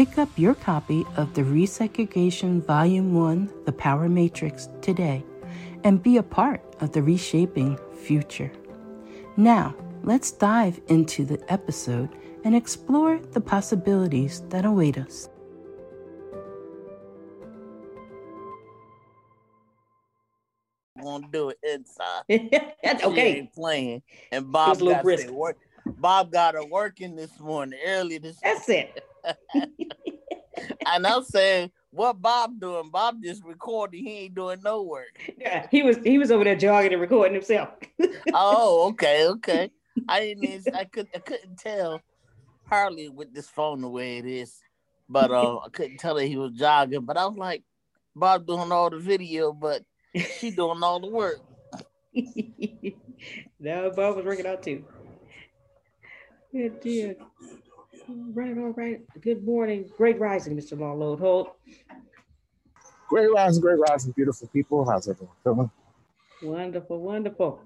[0.00, 5.22] Pick up your copy of the Resegregation Volume 1 The Power Matrix today
[5.84, 8.50] and be a part of the reshaping future.
[9.36, 12.08] Now, let's dive into the episode
[12.44, 15.28] and explore the possibilities that await us.
[20.96, 22.22] Won't do it inside.
[22.82, 23.32] That's okay.
[23.34, 25.58] She ain't playing, and Bob got to work.
[25.84, 28.38] Bob got her working this morning early this.
[28.42, 29.04] That's it.
[30.86, 32.90] and I'm saying, what Bob doing?
[32.90, 34.04] Bob just recording.
[34.04, 35.18] He ain't doing no work.
[35.38, 37.70] Yeah, he was he was over there jogging and recording himself.
[38.32, 39.70] oh, okay, okay.
[40.08, 40.74] I didn't.
[40.74, 41.08] I could.
[41.14, 42.00] I couldn't tell
[42.66, 44.56] hardly with this phone the way it is,
[45.08, 47.04] but uh, I couldn't tell that he was jogging.
[47.04, 47.64] But I was like,
[48.14, 49.82] Bob doing all the video, but
[50.38, 51.40] she doing all the work.
[53.58, 54.84] no, Bob was working out too.
[56.52, 57.16] Good dear.
[58.10, 59.00] All right, all right.
[59.20, 59.88] Good morning.
[59.96, 60.76] Great rising, Mr.
[60.76, 61.56] Lawload Holt.
[63.08, 64.84] Great rising, great rising, beautiful people.
[64.84, 65.70] How's everyone feeling?
[66.42, 67.62] Wonderful, wonderful.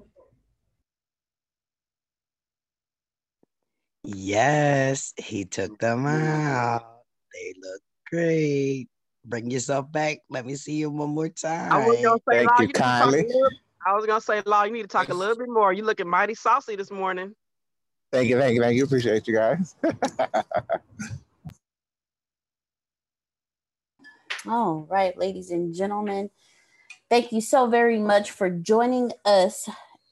[4.02, 7.04] Yes, he took them out.
[7.32, 7.80] They look
[8.10, 8.88] great.
[9.24, 10.18] Bring yourself back.
[10.28, 11.72] Let me see you one more time.
[11.72, 13.32] I was gonna say, Thank Law, you you kindly.
[13.86, 15.72] I was gonna say, Law, you need to talk a little bit more.
[15.72, 17.34] You looking mighty saucy this morning.
[18.14, 18.84] Thank you, thank you, thank you.
[18.84, 19.74] Appreciate you guys.
[24.46, 26.30] All right, ladies and gentlemen,
[27.10, 29.68] thank you so very much for joining us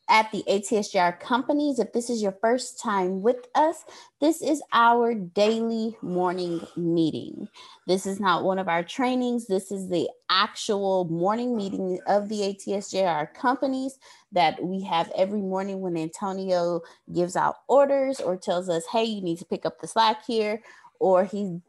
[0.08, 1.78] at the ATSJR companies.
[1.78, 3.84] If this is your first time with us,
[4.20, 7.48] this is our daily morning meeting.
[7.86, 9.46] This is not one of our trainings.
[9.46, 13.98] This is the actual morning meeting of the ATSJR companies
[14.32, 16.80] that we have every morning when Antonio
[17.12, 20.62] gives out orders or tells us, hey, you need to pick up the slack here,
[21.00, 21.60] or he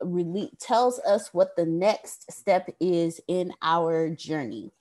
[0.00, 4.72] really tells us what the next step is in our journey.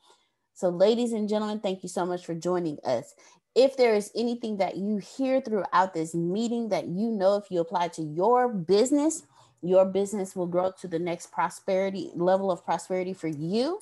[0.59, 3.15] So, ladies and gentlemen, thank you so much for joining us.
[3.55, 7.61] If there is anything that you hear throughout this meeting that you know if you
[7.61, 9.23] apply to your business,
[9.61, 13.79] your business will grow to the next prosperity level of prosperity for you,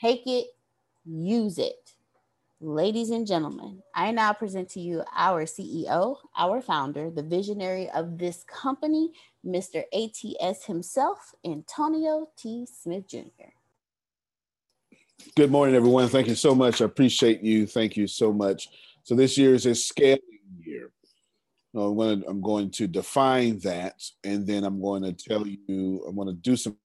[0.00, 0.46] take it,
[1.04, 1.90] use it.
[2.62, 8.16] Ladies and gentlemen, I now present to you our CEO, our founder, the visionary of
[8.16, 9.12] this company,
[9.44, 9.84] Mr.
[9.92, 12.66] ATS himself, Antonio T.
[12.72, 13.52] Smith Jr.
[15.36, 16.08] Good morning, everyone.
[16.08, 16.80] Thank you so much.
[16.80, 17.66] I appreciate you.
[17.66, 18.68] Thank you so much.
[19.02, 20.20] So, this year is a scaling
[20.60, 20.92] year.
[21.74, 26.04] I'm going to I'm going to define that, and then I'm going to tell you.
[26.06, 26.76] I'm going to do some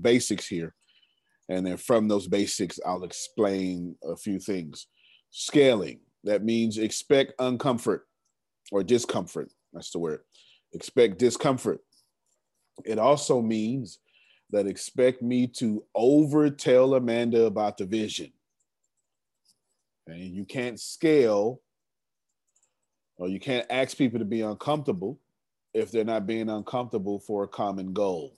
[0.00, 0.74] basics here,
[1.48, 4.86] and then from those basics, I'll explain a few things.
[5.30, 8.00] Scaling that means expect uncomfort
[8.70, 9.52] or discomfort.
[9.72, 10.20] That's the word.
[10.72, 11.80] Expect discomfort.
[12.84, 13.98] It also means
[14.50, 18.32] that expect me to over tell Amanda about the vision.
[20.06, 21.60] And you can't scale
[23.16, 25.18] or you can't ask people to be uncomfortable
[25.74, 28.36] if they're not being uncomfortable for a common goal,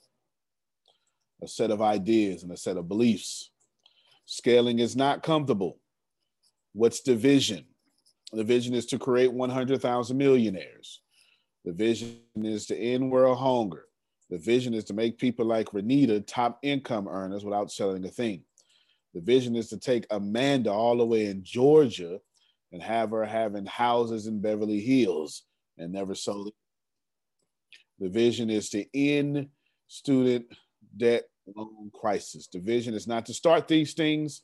[1.43, 3.51] a set of ideas and a set of beliefs.
[4.25, 5.79] Scaling is not comfortable.
[6.73, 7.65] What's the vision?
[8.31, 11.01] The vision is to create 100,000 millionaires.
[11.65, 13.88] The vision is to end world hunger.
[14.29, 18.43] The vision is to make people like Renita top income earners without selling a thing.
[19.13, 22.19] The vision is to take Amanda all the way in Georgia
[22.71, 25.43] and have her having houses in Beverly Hills
[25.77, 26.53] and never sold it.
[27.97, 29.47] The vision is to end
[29.87, 30.45] student
[30.95, 31.23] debt
[31.55, 32.47] loan crisis.
[32.47, 34.43] The vision is not to start these things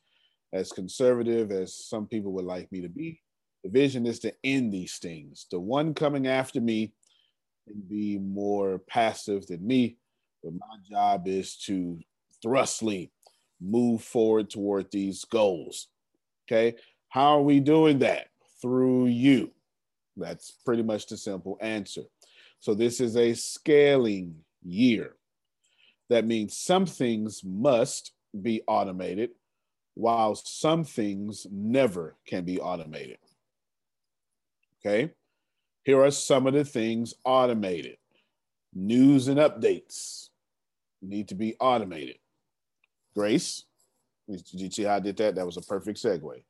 [0.52, 3.22] as conservative as some people would like me to be.
[3.64, 5.46] The vision is to end these things.
[5.52, 6.94] The one coming after me
[7.68, 9.98] can be more passive than me,
[10.44, 12.00] but my job is to
[12.42, 13.12] thrustly
[13.62, 15.88] move forward toward these goals.
[16.48, 16.78] Okay.
[17.10, 18.28] How are we doing that?
[18.62, 19.52] Through you.
[20.18, 22.04] That's pretty much the simple answer.
[22.60, 25.16] So, this is a scaling year.
[26.10, 29.32] That means some things must be automated,
[29.96, 33.18] while some things never can be automated.
[34.80, 35.12] Okay.
[35.86, 37.98] Here are some of the things automated
[38.74, 40.30] news and updates
[41.00, 42.18] need to be automated.
[43.16, 43.66] Grace,
[44.28, 45.36] did you see how I did that?
[45.36, 46.44] That was a perfect segue.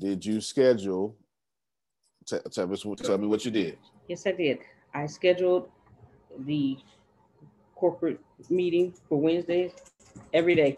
[0.00, 1.16] Did you schedule?
[2.26, 3.78] Tell, me, tell me what you did.
[4.08, 4.58] Yes, I did.
[4.92, 5.70] I scheduled
[6.40, 6.76] the
[7.76, 8.20] corporate
[8.50, 9.72] meeting for Wednesdays
[10.32, 10.76] every day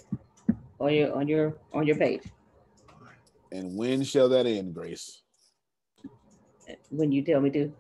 [0.79, 2.23] on your on your on your page.
[3.51, 5.23] And when shall that end, Grace?
[6.91, 7.73] When you tell me to.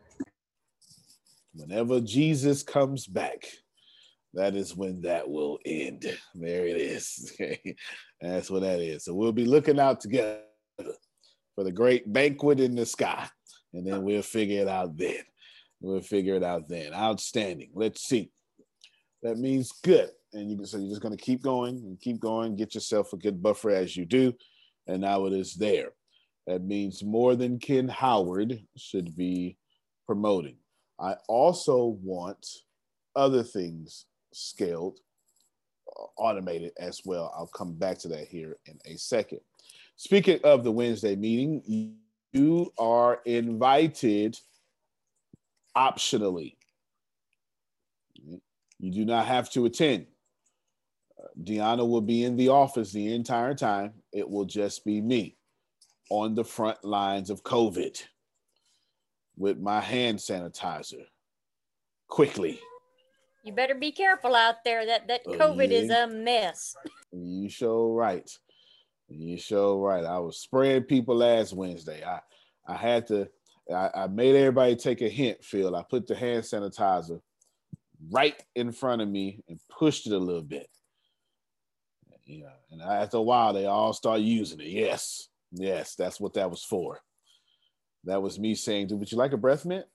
[1.54, 3.46] Whenever Jesus comes back,
[4.34, 6.06] that is when that will end.
[6.34, 7.34] There it is.
[7.40, 7.76] Okay.
[8.20, 9.04] That's what that is.
[9.04, 10.42] So we'll be looking out together
[11.54, 13.28] for the great banquet in the sky.
[13.74, 15.24] And then we'll figure it out then.
[15.80, 16.94] We'll figure it out then.
[16.94, 17.70] Outstanding.
[17.74, 18.30] Let's see.
[19.22, 20.10] That means good.
[20.32, 22.54] And you can so you're just going to keep going and keep going.
[22.54, 24.34] Get yourself a good buffer as you do.
[24.86, 25.90] And now it is there.
[26.46, 29.56] That means more than Ken Howard should be
[30.06, 30.56] promoting.
[31.02, 32.46] I also want
[33.16, 35.00] other things scaled,
[35.88, 37.34] uh, automated as well.
[37.36, 39.40] I'll come back to that here in a second.
[39.96, 41.96] Speaking of the Wednesday meeting,
[42.32, 44.38] you are invited
[45.76, 46.56] optionally.
[48.78, 50.06] You do not have to attend.
[51.20, 53.92] Uh, Deanna will be in the office the entire time.
[54.12, 55.36] It will just be me
[56.10, 58.02] on the front lines of COVID
[59.36, 61.04] with my hand sanitizer
[62.08, 62.60] quickly.
[63.44, 64.86] You better be careful out there.
[64.86, 66.76] That that Oh, COVID is a mess.
[67.12, 68.30] You show right.
[69.08, 70.04] You show right.
[70.04, 72.04] I was spraying people last Wednesday.
[72.04, 72.20] I
[72.66, 73.28] I had to
[73.72, 75.74] I, I made everybody take a hint, Phil.
[75.74, 77.20] I put the hand sanitizer
[78.10, 80.68] right in front of me and pushed it a little bit.
[82.24, 84.68] Yeah, and after a while, they all start using it.
[84.68, 87.00] Yes, yes, that's what that was for.
[88.04, 89.86] That was me saying, "Would you like a breath mint?"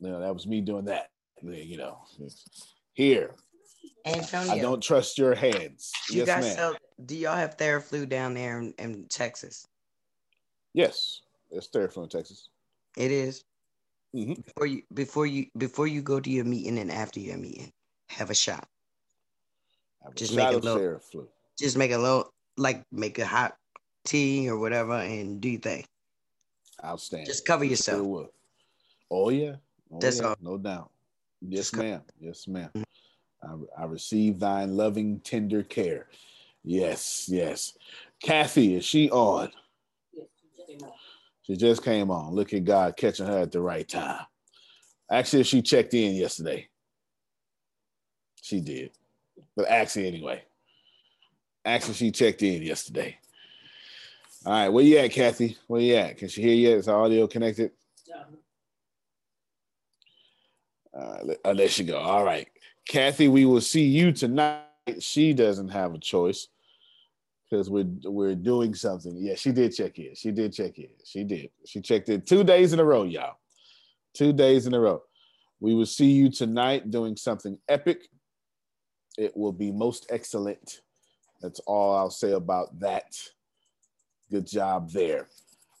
[0.00, 1.10] No, that was me doing that.
[1.42, 1.98] You know,
[2.94, 3.34] here.
[4.04, 5.92] Antonio, I don't trust your hands.
[6.10, 9.66] you yes, guys sell, do y'all have Theraflu down there in, in Texas?
[10.72, 12.48] Yes, it's Theraflu in Texas.
[12.96, 13.44] It is.
[14.14, 14.44] Mhm.
[14.44, 17.72] Before you before you before you go to your meeting and after your meeting,
[18.08, 18.68] have a shot.
[20.02, 21.28] Have a Just shot make a little- Theraflu.
[21.58, 23.56] Just make a little like make a hot
[24.04, 25.84] tea or whatever and do your thing.
[26.84, 27.26] Outstanding.
[27.26, 28.06] Just cover Sure yourself.
[28.06, 28.32] will.
[29.10, 29.56] Oh yeah.
[29.92, 30.28] Oh, That's yeah.
[30.28, 30.36] all.
[30.40, 30.90] No doubt.
[31.40, 32.02] Yes, Just ma'am.
[32.18, 32.70] Yes, ma'am.
[32.74, 33.62] Mm-hmm.
[33.78, 36.08] I, I receive thine loving, tender care.
[36.64, 37.76] Yes, yes.
[38.22, 39.50] Kathy, is she on?
[41.42, 42.34] She just came on.
[42.34, 44.26] Look at God catching her at the right time.
[45.10, 46.66] Actually, she checked in yesterday.
[48.42, 48.90] She did.
[49.54, 50.42] But actually, anyway.
[51.64, 53.16] Actually, she checked in yesterday.
[54.46, 55.56] All right, where you at, Kathy?
[55.66, 56.18] Where you at?
[56.18, 56.76] Can she hear you?
[56.76, 57.72] Is audio connected?
[60.96, 61.98] Uh, let- uh, there she go.
[61.98, 62.46] All right,
[62.88, 64.62] Kathy, we will see you tonight.
[65.00, 66.46] She doesn't have a choice
[67.50, 69.16] because we're we're doing something.
[69.16, 70.14] Yeah, she did check in.
[70.14, 70.90] She did check in.
[71.04, 71.50] She did.
[71.66, 73.38] She checked in two days in a row, y'all.
[74.14, 75.02] Two days in a row.
[75.58, 78.08] We will see you tonight doing something epic.
[79.18, 80.82] It will be most excellent.
[81.42, 83.12] That's all I'll say about that.
[84.30, 85.28] Good job there.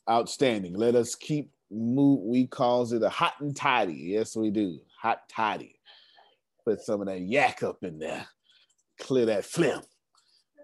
[0.08, 0.74] Outstanding.
[0.74, 2.20] Let us keep move.
[2.22, 3.94] We calls it a hot and tidy.
[3.94, 4.78] Yes, we do.
[5.00, 5.74] Hot tidy.
[6.64, 8.26] Put some of that yak up in there.
[9.00, 9.82] Clear that phlegm.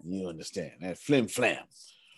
[0.04, 1.58] You understand that flim flam.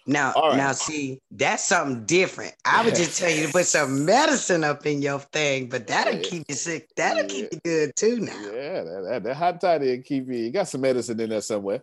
[0.07, 0.57] Now, right.
[0.57, 2.55] now, see, that's something different.
[2.65, 6.17] I would just tell you to put some medicine up in your thing, but that'll
[6.17, 6.21] Yeah.
[6.23, 6.91] keep you sick.
[6.95, 8.21] That'll keep you good too.
[8.21, 10.35] Now, Yeah, that, that, that hot toddy will keep you.
[10.35, 11.83] You got some medicine in there somewhere.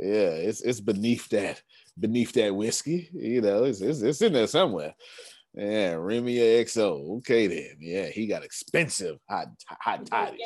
[0.00, 1.62] Yeah, it's it's beneath that
[1.98, 3.08] beneath that whiskey.
[3.12, 4.94] You know, it's it's, it's in there somewhere.
[5.54, 7.18] Yeah, Remy XO.
[7.18, 7.76] Okay then.
[7.78, 10.40] Yeah, he got expensive hot hot toddies.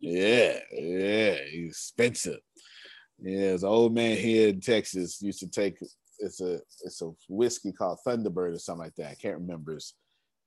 [0.00, 2.40] Yeah, yeah, he's expensive.
[3.20, 5.78] Yeah, his old man here in Texas used to take
[6.18, 9.10] it's a it's a whiskey called Thunderbird or something like that.
[9.10, 9.74] I can't remember.
[9.74, 9.94] It's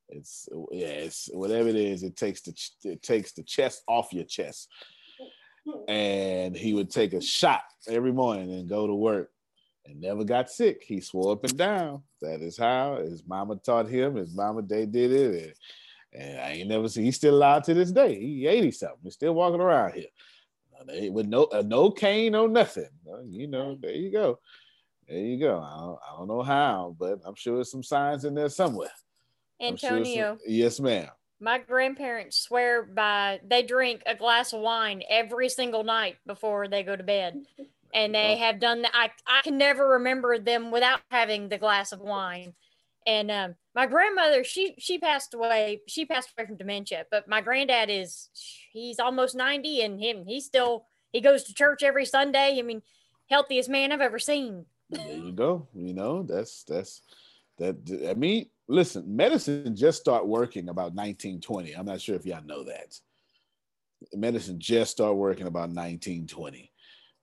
[0.09, 2.03] it's yeah, it's whatever it is.
[2.03, 4.69] It takes the it takes the chest off your chest,
[5.87, 9.29] and he would take a shot every morning and go to work,
[9.87, 10.83] and never got sick.
[10.85, 14.15] He swore up and down that is how his mama taught him.
[14.15, 15.57] His mama they did it,
[16.13, 17.05] and, and I ain't never seen.
[17.05, 18.19] He's still alive to this day.
[18.19, 18.99] He eighty something.
[19.03, 22.89] He's still walking around here with no uh, no cane, no nothing.
[23.25, 24.39] You know, there you go.
[25.07, 25.59] There you go.
[25.59, 28.89] I don't, I don't know how, but I'm sure there's some signs in there somewhere.
[29.61, 31.07] I'm sure some- Antonio, yes, ma'am.
[31.39, 36.83] my grandparents swear by they drink a glass of wine every single night before they
[36.83, 37.37] go to bed.
[37.93, 38.37] And they Oh.
[38.37, 38.91] have done that.
[38.93, 42.53] I, I can never remember them without having the glass of wine.
[43.05, 45.81] And um, my grandmother, she she passed away.
[45.87, 47.05] She passed away from dementia.
[47.09, 48.29] But my granddad is
[48.73, 52.57] he's almost 90 and him he still he goes to church every Sunday.
[52.59, 52.81] I mean,
[53.29, 54.65] healthiest man I've ever seen.
[54.89, 55.67] There you go.
[55.73, 57.01] You know, that's that's
[57.59, 57.77] that.
[58.09, 61.73] I mean, listen, medicine just start working about 1920.
[61.73, 62.99] I'm not sure if y'all know that.
[64.13, 66.71] Medicine just start working about 1920,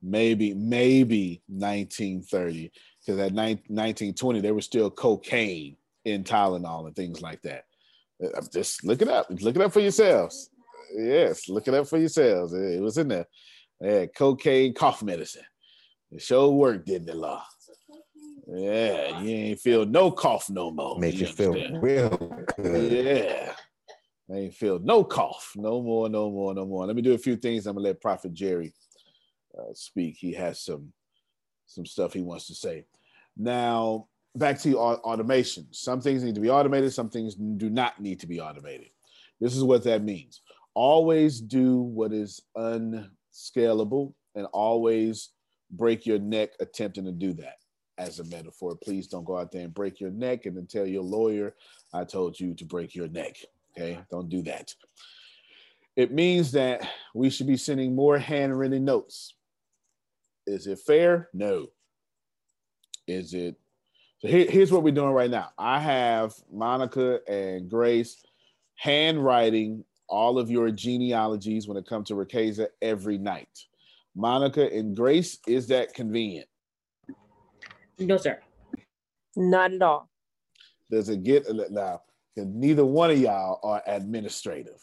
[0.04, 2.70] maybe maybe 1930,
[3.00, 7.64] because at nine- 1920 there was still cocaine in Tylenol and things like that.
[8.22, 9.26] Uh, Just look it up.
[9.30, 10.50] Look it up for yourselves.
[10.94, 12.52] Yes, look it up for yourselves.
[12.52, 13.26] It was in there.
[13.82, 15.42] Had cocaine cough medicine.
[16.12, 17.42] It sure worked, didn't it, Law?
[18.46, 20.98] Yeah, you ain't feel no cough no more.
[20.98, 23.06] Make you feel real good.
[23.06, 23.54] Yeah.
[24.30, 25.52] I ain't feel no cough.
[25.56, 26.86] No more, no more, no more.
[26.86, 27.66] Let me do a few things.
[27.66, 28.72] I'm gonna let Prophet Jerry
[29.58, 30.16] uh, speak.
[30.18, 30.92] He has some
[31.66, 32.84] some stuff he wants to say.
[33.36, 35.66] Now, back to automation.
[35.70, 38.88] Some things need to be automated, some things do not need to be automated.
[39.40, 40.40] This is what that means.
[40.74, 45.30] Always do what is unscalable and always
[45.70, 47.56] break your neck attempting to do that
[47.98, 48.76] as a metaphor.
[48.82, 51.54] Please don't go out there and break your neck and then tell your lawyer,
[51.92, 53.36] I told you to break your neck.
[53.76, 54.74] Okay, don't do that.
[55.96, 59.34] It means that we should be sending more handwritten notes.
[60.46, 61.28] Is it fair?
[61.32, 61.68] No.
[63.06, 63.56] Is it?
[64.20, 65.52] So here- here's what we're doing right now.
[65.58, 68.22] I have Monica and Grace
[68.76, 73.66] handwriting all of your genealogies when it comes to Riqueza every night.
[74.14, 76.48] Monica and Grace, is that convenient?
[77.98, 78.40] No, sir.
[79.36, 80.08] Not at all.
[80.90, 82.02] Does it get now?
[82.36, 84.80] Neither one of y'all are administrative.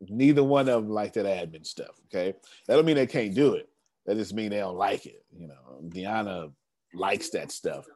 [0.00, 2.00] Neither one of them like that admin stuff.
[2.06, 2.34] Okay,
[2.66, 3.68] that don't mean they can't do it.
[4.06, 5.24] That just mean they don't like it.
[5.36, 6.52] You know, Deanna
[6.94, 7.86] likes that stuff.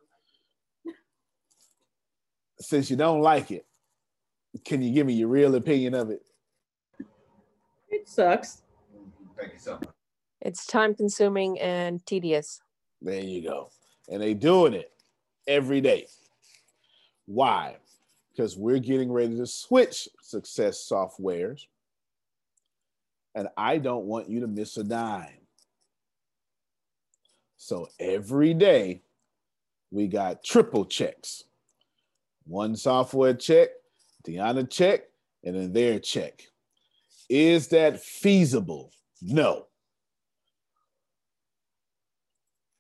[2.61, 3.67] Since you don't like it,
[4.65, 6.23] can you give me your real opinion of it?
[7.89, 8.63] It sucks.
[9.37, 9.89] Thank you so much.
[10.41, 12.61] It's time consuming and tedious.
[13.01, 13.71] There you go.
[14.09, 14.93] And they doing it
[15.47, 16.07] every day.
[17.27, 17.77] Why?
[18.31, 21.63] Because we're getting ready to switch success softwares.
[23.35, 25.44] And I don't want you to miss a dime.
[27.65, 29.01] So every day
[29.91, 31.45] we got triple checks.
[32.45, 33.71] One software check,
[34.29, 35.05] Deanna check,
[35.45, 36.43] and then their check.
[37.31, 38.93] Is that feasible?
[39.23, 39.65] No.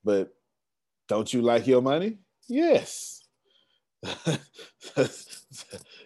[0.04, 0.34] But
[1.08, 2.18] don't you like your money?
[2.46, 3.24] Yes.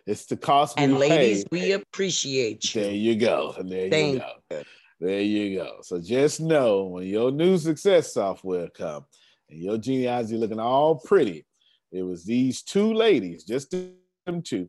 [0.06, 0.78] it's the cost.
[0.78, 1.48] And we ladies, pay.
[1.50, 2.80] we appreciate you.
[2.80, 3.56] There you go.
[3.60, 4.62] There you Thank go.
[5.00, 5.78] There you go.
[5.82, 9.04] So just know when your new success software come
[9.48, 11.46] and your genealogy looking all pretty,
[11.92, 14.68] it was these two ladies, just them two,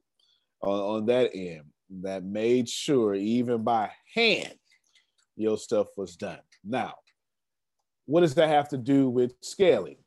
[0.61, 1.63] on, on that end
[2.01, 4.53] that made sure, even by hand,
[5.35, 6.39] your stuff was done.
[6.63, 6.93] Now,
[8.05, 9.97] what does that have to do with scaling?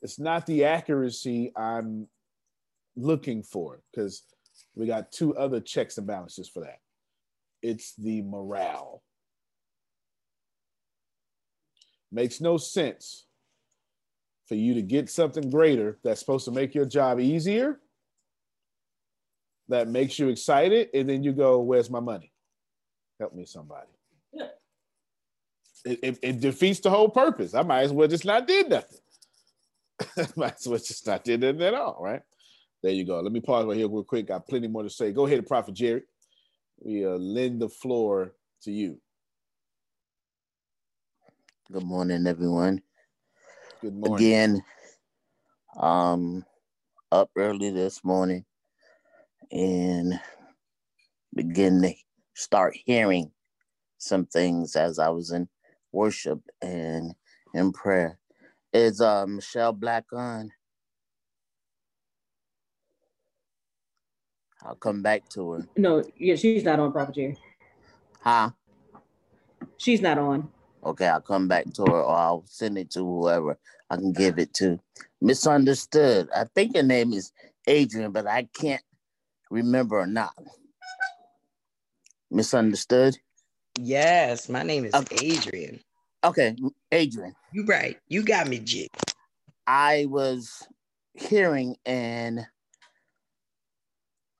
[0.00, 2.06] It's not the accuracy I'm
[2.96, 4.22] looking for because
[4.74, 6.78] we got two other checks and balances for that.
[7.62, 9.02] it's the morale.
[12.10, 13.26] Makes no sense
[14.46, 17.80] for you to get something greater that's supposed to make your job easier,
[19.68, 22.32] that makes you excited, and then you go, Where's my money?
[23.20, 23.88] Help me, somebody.
[25.84, 27.54] It, it, it defeats the whole purpose.
[27.54, 28.98] I might as well just not did nothing.
[30.36, 32.22] might as well just not did nothing at all, right?
[32.82, 33.20] There you go.
[33.20, 34.26] Let me pause right here real quick.
[34.28, 35.12] Got plenty more to say.
[35.12, 36.02] Go ahead, Prophet Jerry.
[36.80, 39.00] We uh, lend the floor to you.
[41.70, 42.80] Good morning, everyone.
[43.82, 44.26] Good morning.
[44.26, 44.62] Again,
[45.78, 46.46] um,
[47.12, 48.46] up early this morning
[49.52, 50.18] and
[51.34, 51.92] begin to
[52.34, 53.32] start hearing
[53.98, 55.46] some things as I was in
[55.92, 57.14] worship and
[57.52, 58.18] in prayer.
[58.72, 60.50] Is uh, Michelle Black on?
[64.62, 65.68] I'll come back to her.
[65.76, 67.36] No, yeah, she's not on Prophet Jerry.
[68.22, 68.52] Huh?
[69.76, 70.48] She's not on.
[70.88, 73.58] Okay, I'll come back to her or I'll send it to whoever
[73.90, 74.80] I can give it to.
[75.20, 76.28] Misunderstood.
[76.34, 77.32] I think her name is
[77.66, 78.82] Adrian, but I can't
[79.50, 80.34] remember or not.
[82.30, 83.18] Misunderstood?
[83.78, 85.26] Yes, my name is Okay.
[85.26, 85.80] Adrian.
[86.24, 86.56] Okay,
[86.92, 87.34] Adrian.
[87.52, 87.98] You right.
[88.08, 88.88] You got me, Jig.
[89.66, 90.66] I was
[91.14, 92.46] hearing and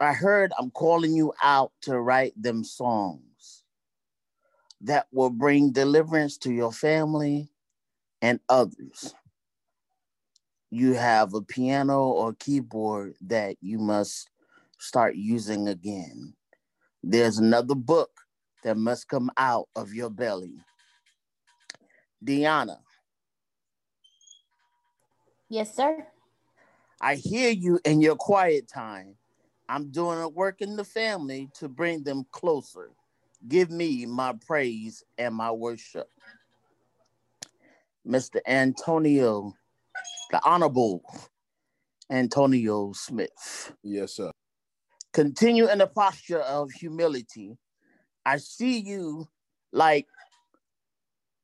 [0.00, 3.27] I heard I'm calling you out to write them songs
[4.82, 7.50] that will bring deliverance to your family
[8.22, 9.14] and others.
[10.70, 14.28] You have a piano or keyboard that you must
[14.78, 16.34] start using again.
[17.02, 18.10] There's another book
[18.64, 20.54] that must come out of your belly.
[22.24, 22.78] Deanna,
[25.48, 26.06] Yes, sir.
[27.00, 29.16] I hear you in your quiet time.
[29.68, 32.90] I'm doing a work in the family to bring them closer.
[33.46, 36.08] Give me my praise and my worship.
[38.06, 38.40] Mr.
[38.46, 39.54] Antonio,
[40.30, 41.02] the Honorable
[42.10, 43.72] Antonio Smith.
[43.82, 44.32] Yes, sir.
[45.12, 47.56] Continue in the posture of humility.
[48.24, 49.28] I see you
[49.72, 50.06] like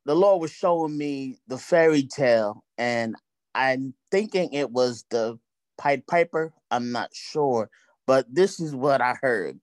[0.04, 3.14] the Lord was showing me the fairy tale, and
[3.54, 5.38] I'm thinking it was the
[5.78, 6.52] Pied Piper.
[6.70, 7.70] I'm not sure,
[8.06, 9.58] but this is what I heard.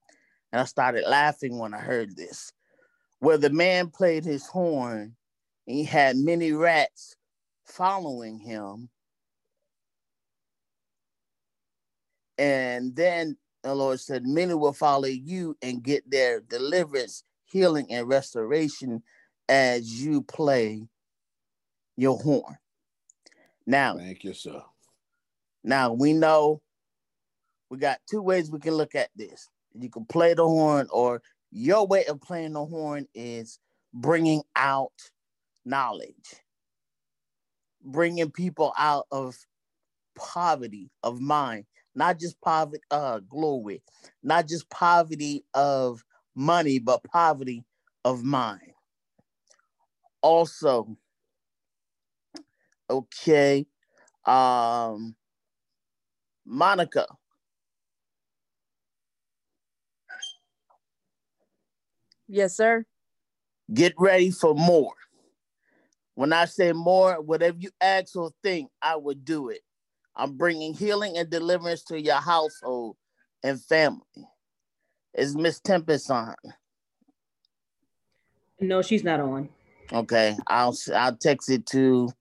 [0.51, 2.51] And I started laughing when I heard this.
[3.19, 5.15] Where the man played his horn,
[5.67, 7.15] and he had many rats
[7.65, 8.89] following him.
[12.37, 18.07] And then the Lord said, Many will follow you and get their deliverance, healing, and
[18.07, 19.03] restoration
[19.47, 20.81] as you play
[21.95, 22.57] your horn.
[23.67, 24.61] Now, Thank you, sir.
[25.63, 26.61] now we know
[27.69, 29.47] we got two ways we can look at this.
[29.79, 33.59] You can play the horn, or your way of playing the horn is
[33.93, 34.93] bringing out
[35.65, 36.35] knowledge,
[37.83, 39.35] bringing people out of
[40.15, 43.81] poverty of mind, not just poverty, uh, glory,
[44.23, 46.03] not just poverty of
[46.35, 47.63] money, but poverty
[48.05, 48.71] of mind.
[50.21, 50.97] Also,
[52.89, 53.65] okay,
[54.25, 55.15] um,
[56.45, 57.07] Monica,
[62.33, 62.85] Yes, sir.
[63.73, 64.93] get ready for more.
[66.15, 69.59] When I say more, whatever you ask or think, I would do it.
[70.15, 72.95] I'm bringing healing and deliverance to your household
[73.43, 73.99] and family.
[75.13, 76.35] Is Miss Tempest on?
[78.61, 79.49] No, she's not on.
[79.91, 82.11] Okay, I'll I'll text it to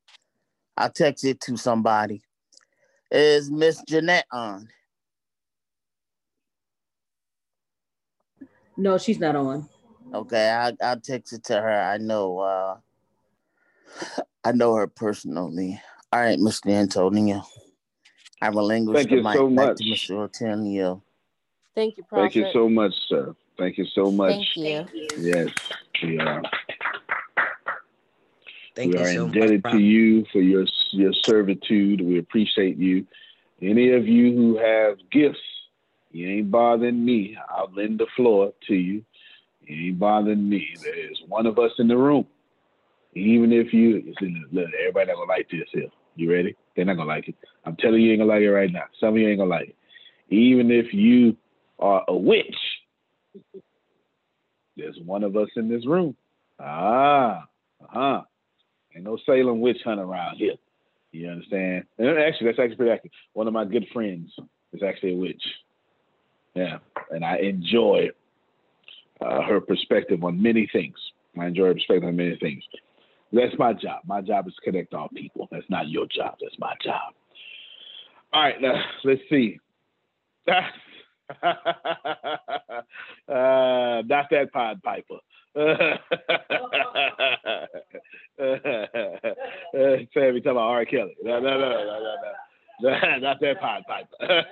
[0.76, 2.20] I'll text it to somebody.
[3.12, 4.68] Is Miss Jeanette on?
[8.76, 9.68] No, she's not on.
[10.12, 11.82] Okay, I I'll text it to her.
[11.82, 12.76] I know uh
[14.44, 15.80] I know her personally.
[16.12, 16.70] All right, Mr.
[16.70, 17.42] Antonio.
[18.42, 19.78] I relinquish Thank the you mic so back much.
[19.78, 20.22] to Mr.
[20.24, 21.02] Antonio.
[21.74, 22.22] Thank you, Prophet.
[22.22, 23.34] Thank you so much, sir.
[23.58, 24.34] Thank you so much.
[24.56, 25.08] Thank you.
[25.18, 25.48] Yes,
[26.02, 26.42] we are.
[28.74, 29.36] Thank we you are so much.
[29.36, 32.00] indebted to you for your your servitude.
[32.00, 33.06] We appreciate you.
[33.62, 35.38] Any of you who have gifts,
[36.10, 37.36] you ain't bothering me.
[37.50, 39.04] I'll lend the floor to you.
[39.68, 40.68] Ain't bothering me.
[40.82, 42.26] There's one of us in the room.
[43.14, 44.14] Even if you,
[44.52, 45.88] look, everybody not gonna like this here.
[46.16, 46.56] You ready?
[46.74, 47.34] They're not gonna like it.
[47.64, 48.84] I'm telling you, you ain't gonna like it right now.
[49.00, 49.76] Some of you ain't gonna like it.
[50.34, 51.36] Even if you
[51.78, 52.56] are a witch,
[54.76, 56.16] there's one of us in this room.
[56.58, 57.44] Ah,
[57.82, 58.22] uh huh.
[58.94, 60.54] Ain't no Salem witch hunt around here.
[61.12, 61.84] You understand?
[61.98, 63.12] And actually, that's actually pretty accurate.
[63.32, 64.30] One of my good friends
[64.72, 65.42] is actually a witch.
[66.54, 66.78] Yeah,
[67.10, 68.10] and I enjoy,
[69.20, 70.96] uh, her perspective on many things.
[71.38, 72.62] I enjoy her perspective on many things.
[73.32, 74.00] That's my job.
[74.06, 75.48] My job is to connect all people.
[75.50, 76.36] That's not your job.
[76.40, 77.14] That's my job.
[78.32, 79.58] All right, now let's see.
[80.48, 80.52] uh,
[83.28, 85.18] not that Pied Piper.
[90.14, 90.84] Sammy talking about R.
[90.84, 91.16] Kelly.
[91.22, 92.32] No, no, no, no, no, no.
[93.20, 94.08] Not that Pied Piper.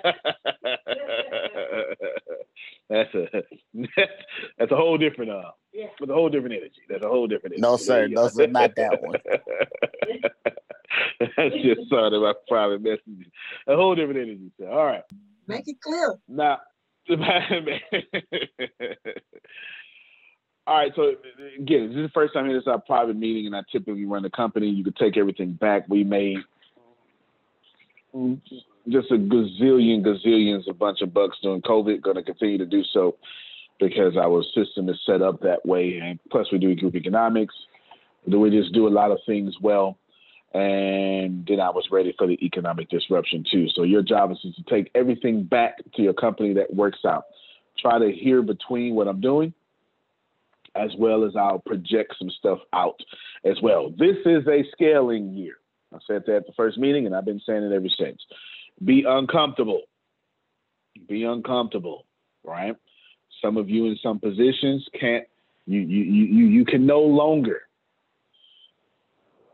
[2.89, 3.43] that's a
[4.57, 5.51] that's a whole different uh
[5.99, 6.81] with a whole different energy.
[6.89, 7.61] That's a whole different energy.
[7.61, 8.07] No, sir.
[8.07, 8.47] No, sir.
[8.47, 9.19] Not that one.
[11.19, 13.31] That's just sort of my private message.
[13.67, 14.51] A whole different energy.
[14.59, 14.69] Sir.
[14.69, 15.03] All right.
[15.47, 16.15] Make it clear.
[16.27, 16.59] Now,
[17.09, 17.17] all
[20.67, 20.91] right.
[20.95, 21.15] So
[21.57, 24.23] again, this is the first time this is our private meeting, and I typically run
[24.23, 24.67] the company.
[24.69, 25.85] You could take everything back.
[25.87, 26.37] We made
[28.87, 32.01] just a gazillion, gazillions, a bunch of bucks during COVID.
[32.01, 33.17] Going to continue to do so
[33.79, 37.55] because our system is set up that way, and plus we do group economics.
[38.27, 39.97] Do we just do a lot of things well
[40.53, 43.67] and then I was ready for the economic disruption too.
[43.75, 47.25] So your job is to take everything back to your company that works out.
[47.77, 49.53] Try to hear between what I'm doing,
[50.75, 52.99] as well as I'll project some stuff out
[53.45, 53.91] as well.
[53.91, 55.58] This is a scaling year.
[55.93, 58.21] I said that at the first meeting, and I've been saying it ever since.
[58.83, 59.81] Be uncomfortable.
[61.07, 62.05] Be uncomfortable,
[62.43, 62.75] right?
[63.41, 65.25] Some of you in some positions can't.
[65.65, 67.61] You you you you can no longer.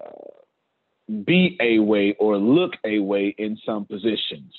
[0.03, 4.53] Uh, be a way or look a way in some positions.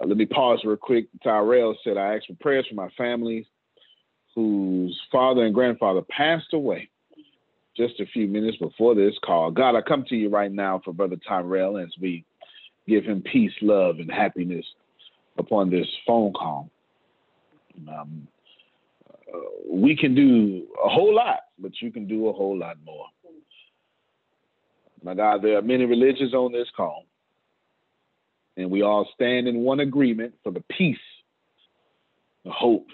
[0.00, 1.08] Uh, let me pause real quick.
[1.22, 3.46] Tyrell said, I asked for prayers for my family
[4.34, 6.88] whose father and grandfather passed away
[7.76, 9.50] just a few minutes before this call.
[9.50, 12.24] God, I come to you right now for Brother Tyrell as we
[12.88, 14.64] give him peace, love, and happiness
[15.38, 16.70] upon this phone call.
[17.88, 18.26] Um,
[19.32, 23.06] uh, we can do a whole lot, but you can do a whole lot more.
[25.02, 27.06] My God, there are many religions on this call,
[28.56, 30.98] and we all stand in one agreement for the peace,
[32.44, 32.86] the hope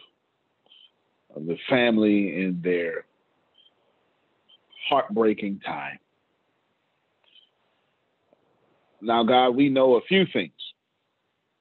[1.34, 3.06] of the family and their
[4.88, 5.98] heartbreaking time.
[9.00, 10.52] Now, God, we know a few things.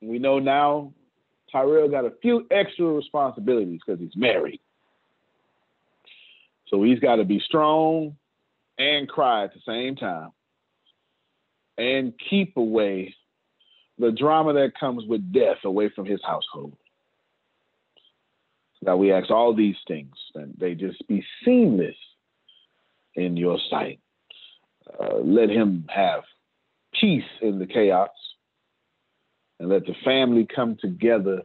[0.02, 0.94] We know now
[1.52, 4.60] Tyrell got a few extra responsibilities because he's married.
[6.68, 8.18] So he's got to be strong
[8.78, 10.32] and cry at the same time
[11.78, 13.16] and keep away
[13.98, 16.76] the drama that comes with death away from his household.
[18.82, 21.96] Now we ask all these things and they just be seamless
[23.16, 24.00] in your sight.
[25.00, 26.24] Uh, let him have
[27.00, 28.10] peace in the chaos
[29.60, 31.42] and let the family come together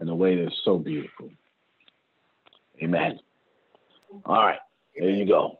[0.00, 1.30] in a way that's so beautiful.
[2.82, 3.18] Amen.
[4.24, 4.58] All right,
[4.96, 5.58] there you go.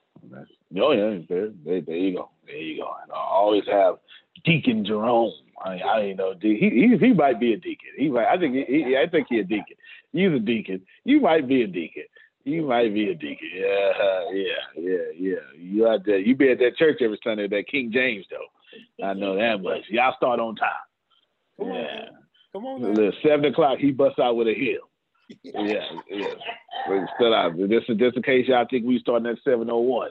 [0.81, 2.31] Oh yeah, there, there, there you go.
[2.47, 2.95] There you go.
[3.03, 3.97] And I always have
[4.45, 5.33] Deacon Jerome.
[5.65, 7.89] I, I you know he, he he might be a deacon.
[7.97, 8.27] He might.
[8.27, 9.77] I think he, he I think he a deacon.
[10.13, 10.83] He's a deacon.
[11.05, 12.05] You might be a deacon.
[12.49, 13.49] You might be a deacon.
[13.55, 13.93] Yeah,
[14.33, 14.43] yeah,
[14.77, 15.37] yeah, yeah.
[15.59, 16.19] You out there.
[16.19, 19.05] You be at that church every Sunday, that King James though.
[19.05, 19.83] I know that much.
[19.91, 20.71] Y'all start on time.
[21.59, 22.07] Come yeah.
[22.55, 23.13] on, come on.
[23.23, 24.89] Seven o'clock, he busts out with a hill.
[25.43, 27.05] yeah, yeah.
[27.17, 27.53] Still out.
[27.69, 30.11] Just, just in case y'all think we starting at seven oh one.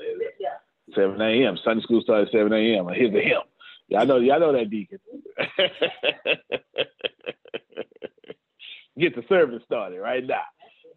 [0.95, 1.57] 7 a.m.
[1.65, 2.87] Sunday school started at 7 a.m.
[2.93, 3.41] Here's the hymn.
[3.89, 4.99] Y'all know, y'all know that deacon.
[8.97, 10.43] Get the service started right now.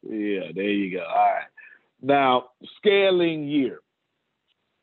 [0.02, 1.04] Yeah, there you go.
[1.04, 1.44] All right.
[2.02, 3.80] Now, scaling year.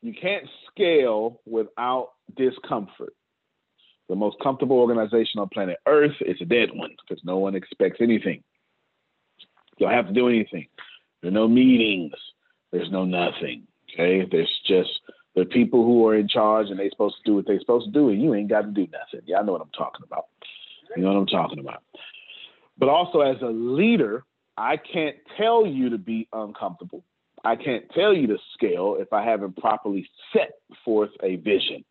[0.00, 3.14] You can't scale without discomfort.
[4.08, 7.98] The most comfortable organization on planet Earth is a dead one because no one expects
[8.00, 8.42] anything.
[9.76, 10.68] You don't have to do anything.
[11.20, 12.12] There are no meetings.
[12.70, 13.66] There's no nothing.
[13.92, 14.90] Okay, there's just
[15.34, 17.92] the people who are in charge and they're supposed to do what they're supposed to
[17.92, 19.26] do, and you ain't got to do nothing.
[19.26, 20.26] Y'all know what I'm talking about.
[20.96, 21.82] You know what I'm talking about.
[22.78, 24.24] But also as a leader,
[24.58, 27.04] I can't tell you to be uncomfortable.
[27.44, 30.50] I can't tell you to scale if I haven't properly set
[30.84, 31.84] forth a vision.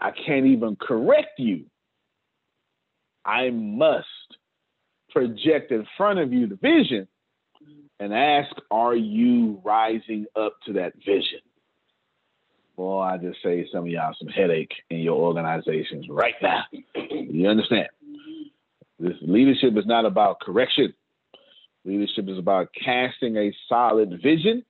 [0.00, 1.64] I can't even correct you.
[3.24, 4.06] I must
[5.10, 7.08] project in front of you the vision
[7.98, 11.40] and ask, are you rising up to that vision?
[12.76, 16.62] Well, I just say some of y'all some headache in your organizations right now.
[16.94, 17.88] You understand?
[18.98, 20.92] This leadership is not about correction.
[21.84, 24.64] Leadership is about casting a solid vision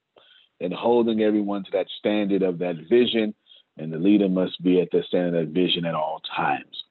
[0.61, 3.35] and holding everyone to that standard of that vision.
[3.77, 6.85] And the leader must be at the standard of that vision at all times.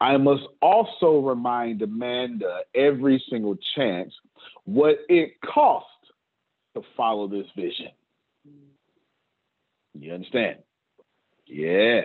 [0.00, 4.14] I must also remind Amanda every single chance
[4.64, 5.88] what it costs
[6.74, 7.90] to follow this vision.
[9.92, 10.58] You understand?
[11.46, 12.02] Yeah.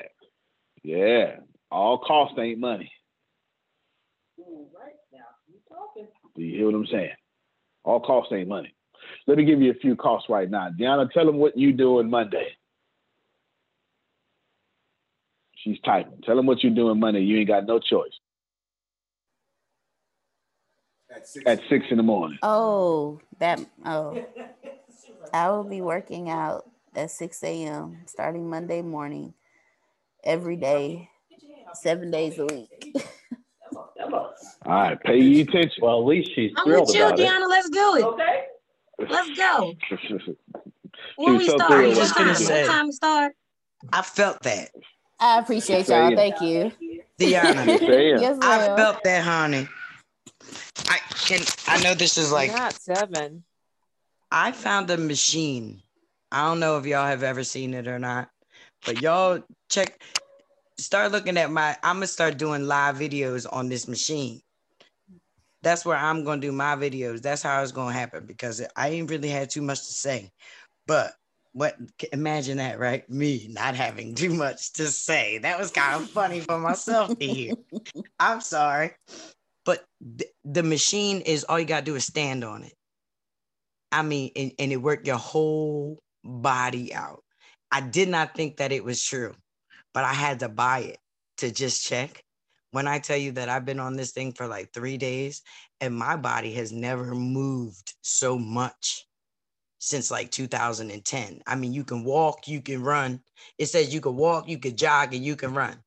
[0.84, 1.38] Yeah.
[1.72, 2.92] All cost ain't money.
[6.36, 7.16] Do you hear what I'm saying?
[7.84, 8.74] All costs ain't money.
[9.28, 10.70] Let me give you a few costs right now.
[10.70, 12.48] Deanna, tell them what you doing Monday.
[15.64, 16.22] She's typing.
[16.24, 17.22] Tell them what you're doing Monday.
[17.22, 18.12] You ain't got no choice.
[21.16, 22.38] At six, At six in the morning.
[22.44, 24.24] Oh, that oh.
[25.34, 28.00] I will be working out at 6 a.m.
[28.06, 29.34] starting Monday morning
[30.24, 31.10] every day,
[31.74, 32.96] seven days a week.
[34.66, 35.82] All right, pay you attention.
[35.82, 37.28] Well, at least she's I'm thrilled with you, about it.
[37.30, 37.48] Deanna.
[37.50, 38.04] Let's do it.
[38.04, 38.44] Okay.
[39.10, 39.74] Let's go.
[41.18, 42.36] When we so start, what just gonna time?
[42.42, 43.34] say- What time we start?
[43.94, 44.70] I felt that.
[45.20, 46.16] I appreciate y'all.
[46.16, 46.72] Thank you.
[47.20, 47.80] Deanna.
[48.22, 49.68] Yes, I felt that, honey.
[50.90, 51.42] I can.
[51.68, 53.44] I know this is like Not seven.
[54.32, 55.82] I found a machine.
[56.32, 58.30] I don't know if y'all have ever seen it or not,
[58.86, 60.02] but y'all check.
[60.78, 61.78] Start looking at my.
[61.84, 64.42] I'm gonna start doing live videos on this machine.
[65.66, 67.24] That's where I'm gonna do my videos.
[67.24, 70.30] That's how it's gonna happen because I ain't really had too much to say.
[70.86, 71.16] But
[71.54, 71.76] what?
[72.14, 73.10] Imagine that, right?
[73.10, 75.40] Me not having too much to say.
[75.40, 77.56] That was kind of funny for myself to hear.
[78.20, 78.92] I'm sorry,
[79.66, 79.84] but
[80.20, 82.74] th- the machine is all you gotta do is stand on it.
[83.92, 87.24] I mean, and, and it worked your whole body out.
[87.72, 89.34] I did not think that it was true,
[89.96, 91.00] but I had to buy it
[91.38, 92.22] to just check.
[92.76, 95.44] When I tell you that I've been on this thing for like three days
[95.80, 99.08] and my body has never moved so much
[99.80, 101.42] since like 2010.
[101.48, 103.22] I mean, you can walk, you can run.
[103.58, 105.78] It says you can walk, you can jog, and you can run.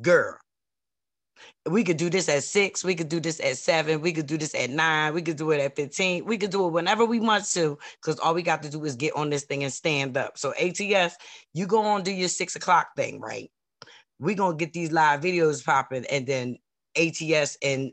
[0.00, 0.38] Girl,
[1.66, 2.82] we could do this at six.
[2.82, 4.00] We could do this at seven.
[4.00, 5.12] We could do this at nine.
[5.12, 6.24] We could do it at 15.
[6.24, 8.96] We could do it whenever we want to, because all we got to do is
[8.96, 10.38] get on this thing and stand up.
[10.38, 11.18] So ATS,
[11.52, 13.50] you go on do your six o'clock thing, right?
[14.18, 16.58] We're gonna get these live videos popping, and then
[16.96, 17.92] ATS and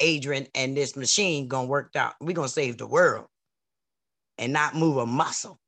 [0.00, 2.14] Adrian and this machine gonna work out.
[2.20, 3.26] We're gonna save the world
[4.38, 5.58] and not move a muscle.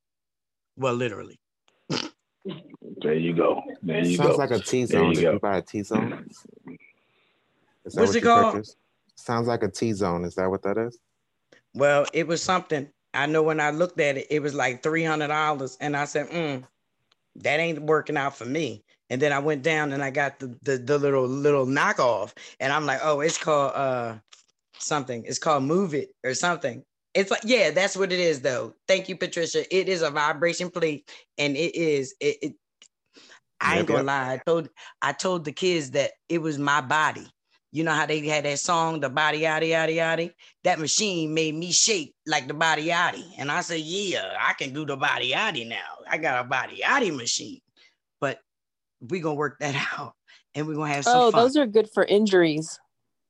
[0.77, 1.39] Well, literally.
[3.03, 3.63] There you go.
[3.83, 4.37] There you Sounds go.
[4.37, 5.11] like a T zone.
[5.11, 5.33] you Did go.
[5.33, 6.27] you buy a T zone?
[7.85, 8.55] Is that What's what it you called?
[8.55, 8.77] purchased?
[9.17, 10.25] Sounds like a T zone.
[10.25, 10.99] Is that what that is?
[11.75, 12.89] Well, it was something.
[13.13, 16.05] I know when I looked at it, it was like three hundred dollars, and I
[16.05, 16.65] said, mm,
[17.37, 20.57] "That ain't working out for me." And then I went down and I got the,
[20.63, 24.15] the the little little knockoff, and I'm like, "Oh, it's called uh
[24.79, 25.25] something.
[25.27, 28.73] It's called Move It or something." It's like, yeah, that's what it is, though.
[28.87, 29.65] Thank you, Patricia.
[29.77, 32.37] It is a vibration plate, and it is it.
[32.41, 32.55] it
[33.61, 34.35] I ain't gonna lie.
[34.35, 34.69] I told
[35.03, 37.27] I told the kids that it was my body.
[37.73, 40.31] You know how they had that song, the body yada yada yada.
[40.65, 44.73] That machine made me shake like the body yada, and I said, "Yeah, I can
[44.73, 45.99] do the body yada now.
[46.09, 47.61] I got a body yada machine."
[49.01, 50.15] We gonna work that out,
[50.55, 51.23] and we're gonna have some fun.
[51.23, 51.43] Oh, fun.
[51.43, 52.79] those are good for injuries.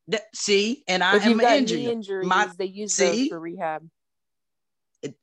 [0.09, 1.79] That- see, and I if am got injured.
[1.81, 3.05] injuries, My- they use see?
[3.25, 3.89] those for rehab.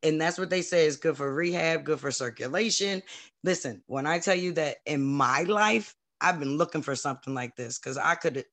[0.02, 3.04] And that's what they say is good for rehab, good for circulation.
[3.44, 7.56] Listen, when I tell you that in my life, I've been looking for something like
[7.56, 8.44] this because I could,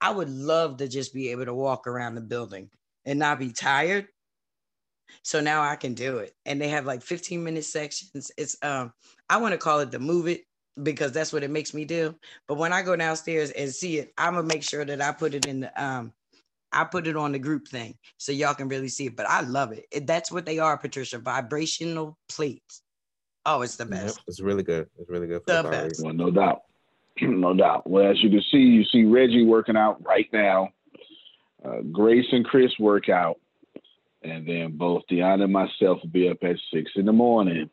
[0.00, 2.70] I would love to just be able to walk around the building
[3.04, 4.08] and not be tired.
[5.22, 6.34] So now I can do it.
[6.46, 8.30] And they have like 15 minute sections.
[8.38, 8.94] It's um,
[9.28, 10.44] I want to call it the move it
[10.82, 12.14] because that's what it makes me do.
[12.48, 15.34] But when I go downstairs and see it, I'm gonna make sure that I put
[15.34, 16.12] it in the um
[16.72, 19.16] I put it on the group thing so y'all can really see it.
[19.16, 19.86] But I love it.
[19.90, 21.18] It- That's what they are, Patricia.
[21.18, 22.82] Vibrational plates.
[23.46, 24.20] Oh, it's the Yep, best.
[24.28, 24.88] it's really good.
[24.98, 26.04] It's really good for The the, best.
[26.04, 26.62] Well, no doubt.
[27.22, 27.88] no doubt.
[27.88, 30.70] Well, as you can see, you see Reggie working out right now.
[31.64, 33.40] Uh, Grace and Chris work out.
[34.22, 37.70] And then both Deanna and myself will be up at six in the morning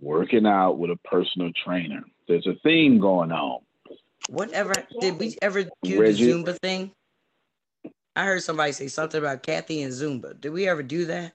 [0.00, 2.02] working out with a personal trainer.
[2.28, 3.60] There's a theme going on.
[4.28, 4.74] Whatever.
[5.00, 6.32] Did we ever do Reggie?
[6.32, 6.90] the Zumba thing?
[8.16, 10.40] I heard somebody say something about Kathy and Zumba.
[10.40, 11.32] Did we ever do that?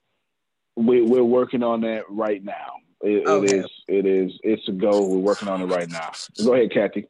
[0.76, 2.72] We, we're working on that right now.
[3.02, 3.58] It, it Okay.
[3.58, 3.70] is.
[3.88, 4.32] It is.
[4.42, 5.02] It's a go.
[5.02, 6.12] We're working on it right now.
[6.44, 7.06] Go ahead, Kathy.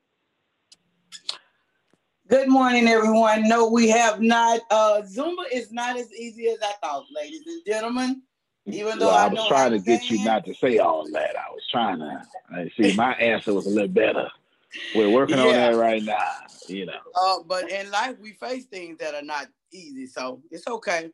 [2.28, 3.48] Good morning, everyone.
[3.48, 4.60] No, we have not.
[4.70, 8.22] Uh, Zumba is not as easy as I thought, ladies and gentlemen.
[8.66, 11.04] Even though Well, I, I was know trying to get you not to say all
[11.12, 11.36] that.
[11.36, 12.22] I was trying to.
[12.54, 12.94] I see.
[12.94, 14.30] My answer was a little better.
[14.94, 16.16] We're working on that right now.
[16.68, 16.92] You know.
[17.14, 21.10] Uh, but in life, we face things that are not easy, so it's okay.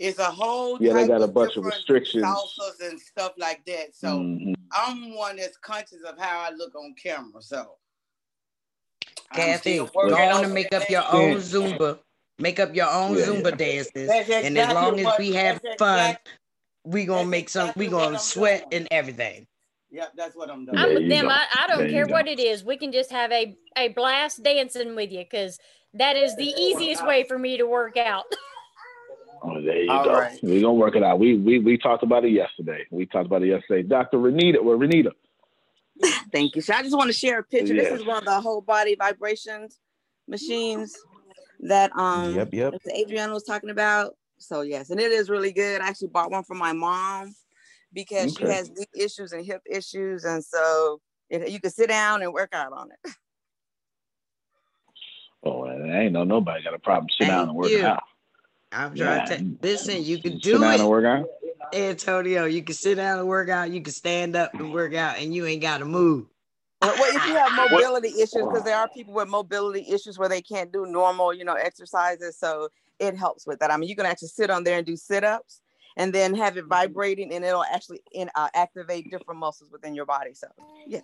[0.00, 2.24] It's a whole Yeah, they got a of bunch of restrictions.
[2.24, 3.94] salsas and stuff like that.
[3.94, 4.54] So Mhm.
[4.72, 7.42] I'm one that's conscious of how I look on camera.
[7.42, 7.76] So
[9.30, 12.00] I'm Kathy, still go working on on and make up your own Zumba.
[12.38, 13.56] Make up your own Yeah, Zumba yeah.
[13.56, 16.28] dances, That's and as long as we have fun, exact-
[16.90, 17.72] we gonna make some.
[17.76, 19.46] We gonna sweat and everything.
[19.90, 20.78] Yep, that's what I'm doing.
[20.78, 21.28] I'm with them.
[21.28, 22.64] I, I don't There you care what it is.
[22.64, 25.58] We can just have a, a blast dancing with you because
[25.94, 28.24] that is the easiest way for me to work out.
[29.42, 30.12] Oh, there you All go.
[30.12, 30.38] right.
[30.42, 31.18] We're gonna work it out.
[31.18, 32.84] We we we talked about it yesterday.
[32.90, 33.82] We talked about it yesterday.
[33.88, 34.18] Dr.
[34.18, 35.12] Renita, well, Renita.
[36.30, 36.60] Thank you.
[36.60, 37.74] So I just want to share a picture.
[37.74, 37.90] Yes.
[37.90, 39.78] This is one of the whole body vibrations
[40.28, 40.94] machines
[41.60, 42.72] that um Yep, yep.
[42.84, 44.14] that Adriana was talking about.
[44.40, 45.80] So yes, and it is really good.
[45.80, 47.34] I actually bought one for my mom
[47.92, 52.22] because she has knee issues and hip issues, and so it, you can sit down
[52.22, 53.12] and work out on it.
[55.42, 57.06] Oh, and I ain't know nobody got a problem.
[57.18, 57.82] Sit down and work you.
[57.86, 58.02] out.
[58.72, 59.38] I'm trying to Yeah.
[59.38, 60.02] tell- listen.
[60.04, 61.28] You can do Sit do down it, and work out.
[61.72, 62.44] Antonio.
[62.44, 63.70] You can sit down and work out.
[63.70, 66.26] You can stand up and work out, and you ain't got to move.
[66.82, 70.28] Well, well, if you have mobility issues, because there are people with mobility issues where
[70.28, 72.68] they can't do normal, you know, exercises, so
[73.00, 73.72] it helps with that.
[73.72, 75.60] I mean, you can actually sit on there and do sit-ups,
[75.96, 80.06] and then have it vibrating, and it'll actually in, uh, activate different muscles within your
[80.06, 80.34] body.
[80.34, 80.46] So,
[80.86, 81.02] yes.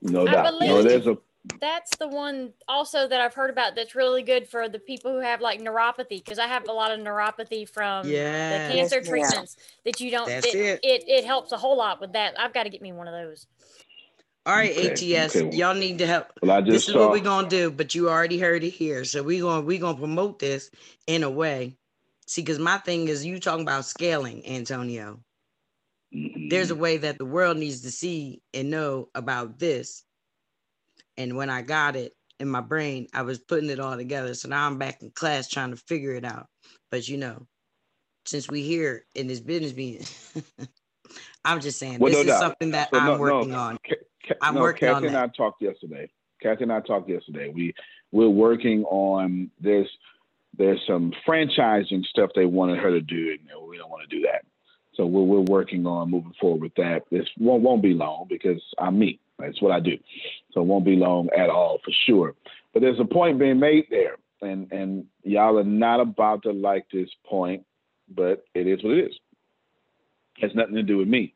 [0.00, 0.54] No I doubt.
[0.60, 1.18] No, there's a
[1.60, 5.20] That's the one also that I've heard about that's really good for the people who
[5.20, 8.68] have like neuropathy because I have a lot of neuropathy from Yes.
[8.70, 9.10] the cancer Yes, ma'am.
[9.10, 10.26] treatments that you don't.
[10.26, 10.80] That's it, it.
[10.82, 11.08] it.
[11.08, 12.38] It helps a whole lot with that.
[12.38, 13.46] I've got to get me one of those.
[14.46, 15.50] All right, Okay, ATS, okay.
[15.52, 16.28] y'all need to help.
[16.42, 19.04] Well, this is saw- what we're gonna do, but you already heard it here.
[19.06, 20.70] So we're gonna we gonna promote this
[21.08, 21.76] in a way.
[22.28, 25.20] See, because my thing is you talking about scaling, Antonio.
[26.50, 26.80] There's a Mm-hmm.
[26.80, 30.04] way that the world needs to see and know about this.
[31.18, 34.34] And when I got it in my brain, I was putting it all together.
[34.34, 36.48] So now I'm back in class trying to figure it out.
[36.90, 37.46] But you know,
[38.26, 40.06] since we here in this business meeting,
[41.44, 43.78] I'm just saying Well, this no is something that So, I'm no, working on.
[44.46, 45.30] I'm no, working Kathy on and that.
[45.30, 46.08] I talked yesterday.
[46.40, 47.48] Kathy and I talked yesterday.
[47.48, 47.74] We
[48.12, 49.88] we're working on there's
[50.56, 54.22] there's some franchising stuff they wanted her to do, and we don't want to do
[54.22, 54.44] that.
[54.94, 57.02] So we're we're working on moving forward with that.
[57.10, 59.20] This won't won't be long because I'm me.
[59.38, 59.98] That's what I do.
[60.52, 62.34] So it won't be long at all for sure.
[62.72, 66.86] But there's a point being made there, and and y'all are not about to like
[66.92, 67.64] this point,
[68.08, 69.18] but it is what it is.
[70.40, 71.34] has nothing to do with me.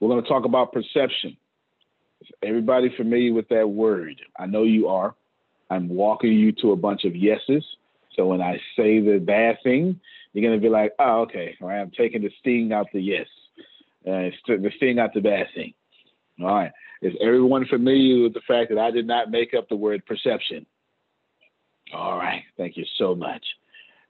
[0.00, 1.36] We're going to talk about perception.
[2.42, 4.20] Everybody familiar with that word?
[4.38, 5.14] I know you are.
[5.70, 7.64] I'm walking you to a bunch of yeses.
[8.14, 10.00] So when I say the bad thing,
[10.32, 11.56] you're going to be like, oh, okay.
[11.60, 13.26] All right, I'm taking the sting out the yes,
[14.06, 15.74] uh, the sting out the bad thing.
[16.40, 16.72] All right.
[17.02, 20.66] Is everyone familiar with the fact that I did not make up the word perception?
[21.92, 22.42] All right.
[22.56, 23.44] Thank you so much.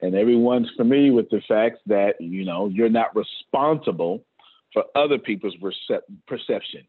[0.00, 4.24] And everyone's familiar with the fact that, you know, you're not responsible
[4.72, 6.83] for other people's percep- perception.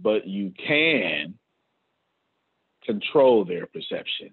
[0.00, 1.34] But you can
[2.84, 4.30] control their perception.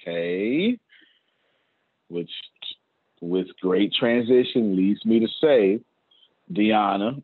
[0.00, 0.78] Okay.
[2.08, 2.30] Which,
[3.20, 5.80] with great transition, leads me to say,
[6.52, 7.22] Deanna,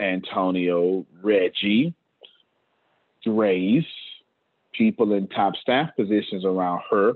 [0.00, 1.94] Antonio, Reggie,
[3.24, 3.84] Grace,
[4.72, 7.14] people in top staff positions around her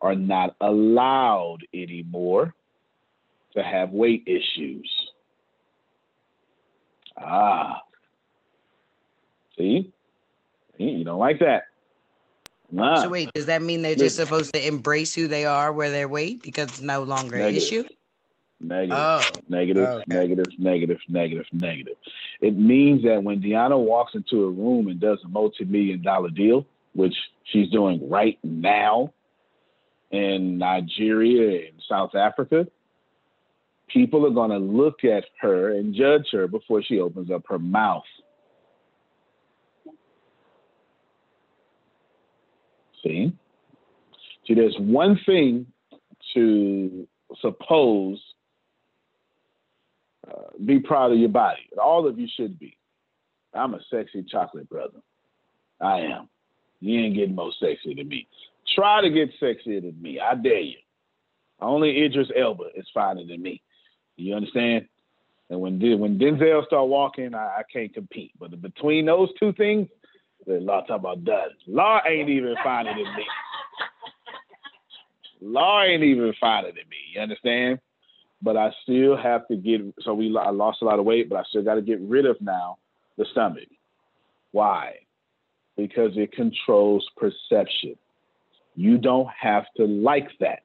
[0.00, 2.54] are not allowed anymore
[3.54, 4.90] to have weight issues.
[7.20, 7.82] Ah.
[9.56, 9.92] See?
[10.78, 11.64] You don't like that.
[12.72, 13.02] Nah.
[13.02, 16.08] So wait, does that mean they're just supposed to embrace who they are where they're
[16.08, 17.84] weight because it's no longer an issue?
[18.62, 19.22] Negative, Oh.
[19.48, 20.04] negative, Okay.
[20.06, 21.96] negative, negative, negative, negative.
[22.40, 26.66] It means that when Deanna walks into a room and does a multi-million dollar deal,
[26.94, 29.12] which she's doing right now
[30.10, 32.68] in Nigeria and South Africa,
[33.92, 37.58] people are going to look at her and judge her before she opens up her
[37.58, 38.04] mouth.
[43.02, 43.32] See?
[44.46, 45.66] See, there's one thing
[46.34, 47.06] to
[47.40, 48.20] suppose
[50.28, 51.68] uh, be proud of your body.
[51.82, 52.76] All of you should be.
[53.54, 54.98] I'm a sexy chocolate brother.
[55.80, 56.28] I am.
[56.80, 58.28] You ain't getting more sexy than me.
[58.74, 60.20] Try to get sexier than me.
[60.20, 60.76] I dare you.
[61.60, 63.62] Only Idris Elba is finer than me.
[64.16, 64.86] You understand?
[65.50, 68.32] And when when Denzel start walking, I, I can't compete.
[68.38, 69.88] But between those two things,
[70.46, 71.52] the law talk about does.
[71.66, 73.24] Law ain't even finer than me.
[75.40, 76.96] Law ain't even finer than me.
[77.14, 77.80] You understand?
[78.42, 79.80] But I still have to get.
[80.00, 82.26] So we I lost a lot of weight, but I still got to get rid
[82.26, 82.78] of now
[83.18, 83.68] the stomach.
[84.52, 84.94] Why?
[85.76, 87.96] Because it controls perception.
[88.76, 90.62] You don't have to like that.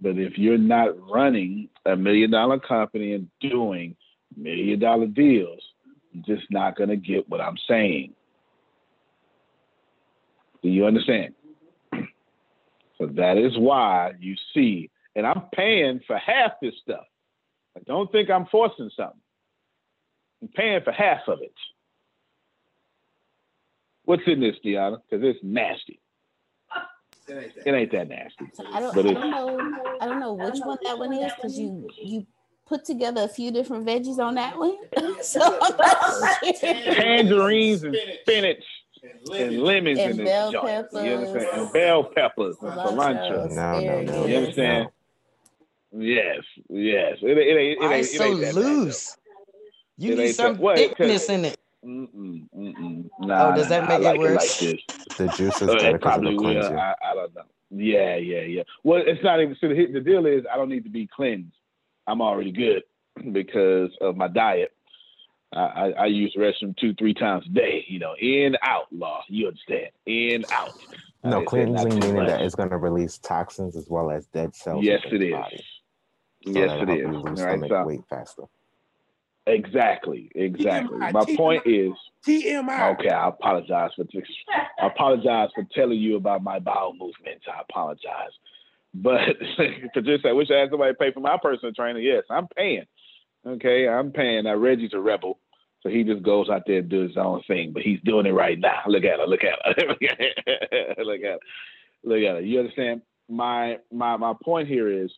[0.00, 3.96] But if you're not running a million dollar company and doing
[4.36, 5.60] million dollar deals,
[6.12, 8.12] you're just not going to get what I'm saying.
[10.62, 11.34] Do you understand?
[12.98, 17.04] So that is why you see, and I'm paying for half this stuff.
[17.76, 19.20] I don't think I'm forcing something.
[20.42, 21.52] I'm paying for half of it.
[24.04, 24.98] What's in this, Deanna?
[25.08, 26.00] Because it's nasty.
[27.28, 28.46] It ain't that nasty.
[28.72, 29.82] I don't, But I don't know.
[30.00, 32.26] I don't know which one that one is because you you
[32.66, 34.76] put together a few different veggies on that one.
[35.22, 36.94] so I'm not sure.
[36.94, 38.64] tangerines and spinach
[39.32, 40.86] and lemons And in this bell joint.
[40.92, 41.44] You understand?
[41.46, 41.58] peppers.
[41.64, 43.50] And bell peppers and Cilantro, cilantro.
[43.52, 44.26] No, no, no.
[44.26, 44.88] You understand?
[45.92, 47.16] Yes, yes.
[47.22, 49.16] It, it, it, it, Why ain't, it's it so ain't that bad, loose?
[49.98, 50.76] You It need some that- what?
[50.76, 51.56] thickness in it.
[51.86, 53.10] Mm-mm, mm-mm.
[53.20, 54.62] Nah, Oh, does that nah, make I it like worse?
[54.62, 55.16] It like.
[55.18, 56.42] The juice is better because probably it'll will.
[56.42, 56.76] cleanse you.
[56.76, 57.42] I, I don't know.
[57.70, 58.62] Yeah, yeah, yeah.
[58.84, 59.56] Well, it's not even.
[59.60, 61.54] So the, the deal is, I don't need to be cleansed.
[62.06, 62.82] I'm already good
[63.32, 64.72] because of my diet.
[65.54, 67.84] I, I, I use the restroom two, three times a day.
[67.88, 69.22] You know, in out law.
[69.28, 69.88] You understand?
[70.06, 70.74] In out.
[71.24, 72.28] No, Uh, cleansing meaning much.
[72.28, 74.84] that it's going to release toxins as well as dead cells.
[74.84, 75.32] Yes, within it the is.
[75.32, 75.64] body.
[76.44, 77.06] So yes, that'll it help is.
[77.06, 78.42] you lose All right, so weight faster.
[79.46, 80.98] Exactly, exactly.
[80.98, 81.92] TMI, My point is.
[82.26, 82.94] TMI.
[82.94, 84.24] Okay, I apologize for this.
[84.80, 87.44] I apologize for telling you about my bowel movements.
[87.48, 88.32] I apologize.
[88.94, 89.20] But
[89.94, 91.98] Patricia, I wish I had somebody pay for my personal trainer.
[91.98, 92.84] Yes, I'm paying.
[93.46, 94.44] Okay, I'm paying.
[94.44, 95.38] Now Reggie's a rebel,
[95.82, 97.72] so he just goes out there and does his own thing.
[97.72, 98.82] But he's doing it right now.
[98.86, 99.26] Look at her.
[99.26, 99.84] Look at her.
[99.88, 101.04] look at her.
[101.04, 101.38] Look at her.
[102.02, 102.40] Look at her.
[102.40, 103.02] You understand?
[103.28, 105.10] My my my point here is,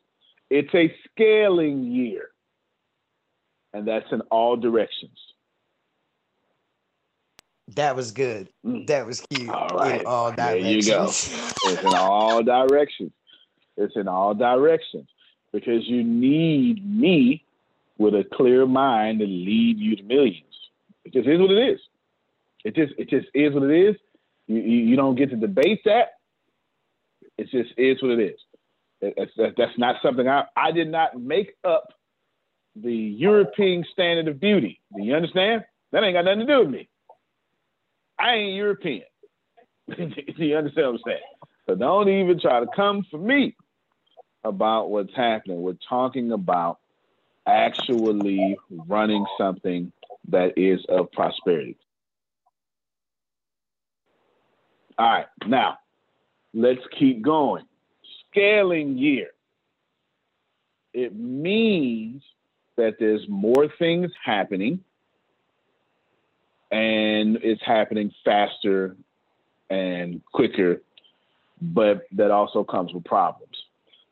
[0.51, 2.31] it's a scaling year,
[3.73, 5.19] and that's in all directions.
[7.77, 8.49] That was good.
[8.65, 9.49] That was cute.
[9.49, 9.53] Mm.
[9.53, 10.01] All right.
[10.01, 11.05] In all There you go.
[11.07, 11.55] directions.
[11.67, 13.13] It's in all directions.
[13.77, 15.07] It's in all directions
[15.53, 17.45] because you need me
[17.99, 20.45] with a clear mind to lead you to millions.
[21.05, 21.81] It just is what it is.
[22.65, 23.97] It just it just is what it is.
[24.47, 26.15] You you, you don't get to debate that.
[27.37, 28.41] It just is what it is.
[29.01, 31.93] It- That's, that- that's not something I I did not make up
[32.83, 34.81] the European standard of beauty.
[34.97, 35.65] Do you understand?
[35.93, 36.89] That ain't got nothing to do with me.
[38.19, 39.05] I ain't European.
[39.89, 40.05] Do
[40.37, 41.21] you understand what I'm saying?
[41.67, 43.55] So don't even try to come for me
[44.45, 45.63] about what's happening.
[45.63, 46.79] We're talking about
[47.47, 49.93] actually running something
[50.29, 51.77] that is of prosperity.
[54.99, 55.79] All right, now
[56.53, 57.65] let's keep going.
[58.31, 59.29] Scaling year.
[60.93, 62.23] It means
[62.79, 64.81] that there's more things happening
[66.71, 68.97] and it's happening faster
[69.69, 70.81] and quicker,
[71.61, 73.57] but that also comes with problems.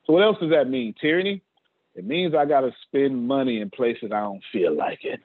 [0.07, 0.95] So what else does that mean?
[1.01, 1.43] Tyranny?
[1.95, 5.21] It means I got to spend money in places I don't feel like it.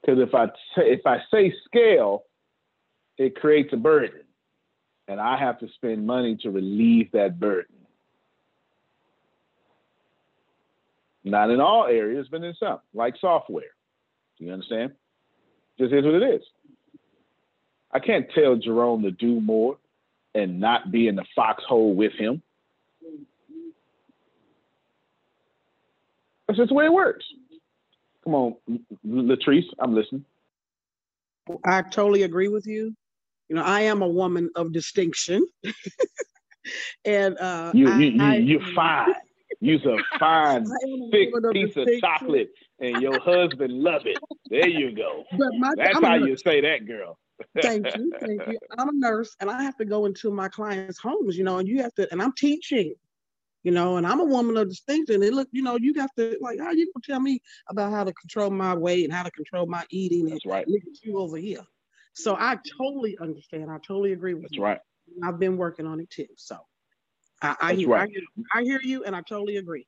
[0.00, 0.46] Because if I
[0.76, 2.24] say, if I say scale,
[3.18, 4.20] it creates a burden,
[5.08, 7.74] and I have to spend money to relieve that burden.
[11.26, 13.64] Not in all areas, but in some, like software.
[14.38, 14.92] You understand?
[15.76, 16.42] Just is what it is.
[17.90, 19.76] I can't tell Jerome to do more
[20.36, 22.42] and not be in the foxhole with him.
[26.46, 27.24] That's just the way it works.
[28.22, 28.54] Come on,
[29.04, 30.24] Latrice, I'm listening.
[31.64, 32.94] I totally agree with you.
[33.48, 35.44] You know, I am a woman of distinction.
[37.04, 39.14] and uh You I, you you I- you're fine.
[39.60, 40.66] You's a fine,
[41.10, 42.50] thick piece of chocolate,
[42.80, 44.18] and your husband love it.
[44.50, 45.24] There you go.
[45.32, 47.18] But my- That's I'm how you say that, girl.
[47.60, 48.58] thank you, thank you.
[48.78, 51.68] I'm a nurse and I have to go into my clients' homes, you know, and
[51.68, 52.94] you have to and I'm teaching,
[53.62, 55.22] you know, and I'm a woman of distinction.
[55.22, 58.04] And look, you know, you have to like how you gonna tell me about how
[58.04, 60.66] to control my weight and how to control my eating and right.
[60.66, 61.64] look at you over here.
[62.14, 63.70] So I totally understand.
[63.70, 64.62] I totally agree with That's you.
[64.62, 64.80] right.
[65.22, 66.26] I've been working on it too.
[66.36, 66.56] So
[67.42, 68.08] I, I hear, right.
[68.08, 68.22] I hear
[68.54, 69.86] I hear you and I totally agree.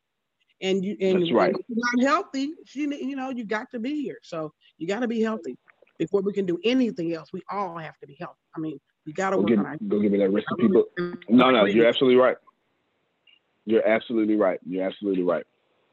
[0.61, 1.55] And you and That's right.
[1.69, 4.19] you're not healthy, you, ne- you know, you got to be here.
[4.23, 5.57] So you got to be healthy
[5.99, 7.33] before we can do anything else.
[7.33, 8.39] We all have to be healthy.
[8.57, 10.89] I mean, you got to Go give, go give me that recipe book.
[11.29, 12.37] No, no, you're absolutely right.
[13.65, 14.59] You're absolutely right.
[14.67, 15.45] You're absolutely right.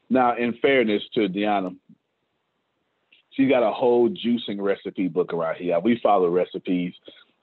[0.08, 1.76] Now, in fairness to Deanna,
[3.30, 5.78] she's got a whole juicing recipe book around here.
[5.80, 6.94] We follow recipes.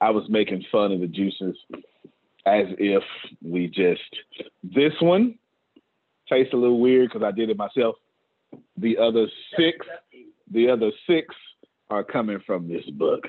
[0.02, 1.56] I was making fun of the juices
[2.46, 3.04] as if
[3.42, 4.02] we just
[4.64, 5.36] this one
[6.30, 7.96] tastes a little weird because I did it myself.
[8.78, 9.28] The other
[9.58, 9.86] six,
[10.52, 11.34] the other six
[11.90, 13.24] are coming from this book.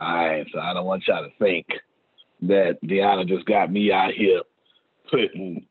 [0.00, 1.66] All right, so I don't want y'all to think
[2.42, 4.40] that Deanna just got me out here
[5.10, 5.66] putting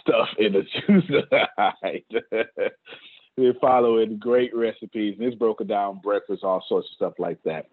[0.00, 2.72] stuff in the juice.
[3.36, 7.66] We're following great recipes, and it's broken down breakfast, all sorts of stuff like that.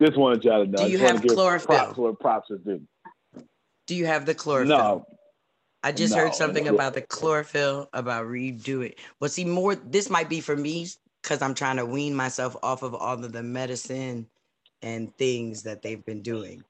[0.00, 0.86] Just wanted y'all to know.
[0.86, 1.66] Do you have chlorophyll?
[1.66, 2.80] Props where props is due.
[3.86, 4.76] Do you have the chlorophyll?
[4.78, 5.06] No.
[5.82, 6.22] I just No.
[6.22, 8.98] heard something about the chlorophyll about redo it.
[9.18, 10.86] Well, see, more this might be for me
[11.22, 14.28] because I'm trying to wean myself off of all of the medicine
[14.82, 16.62] and things that they've been doing.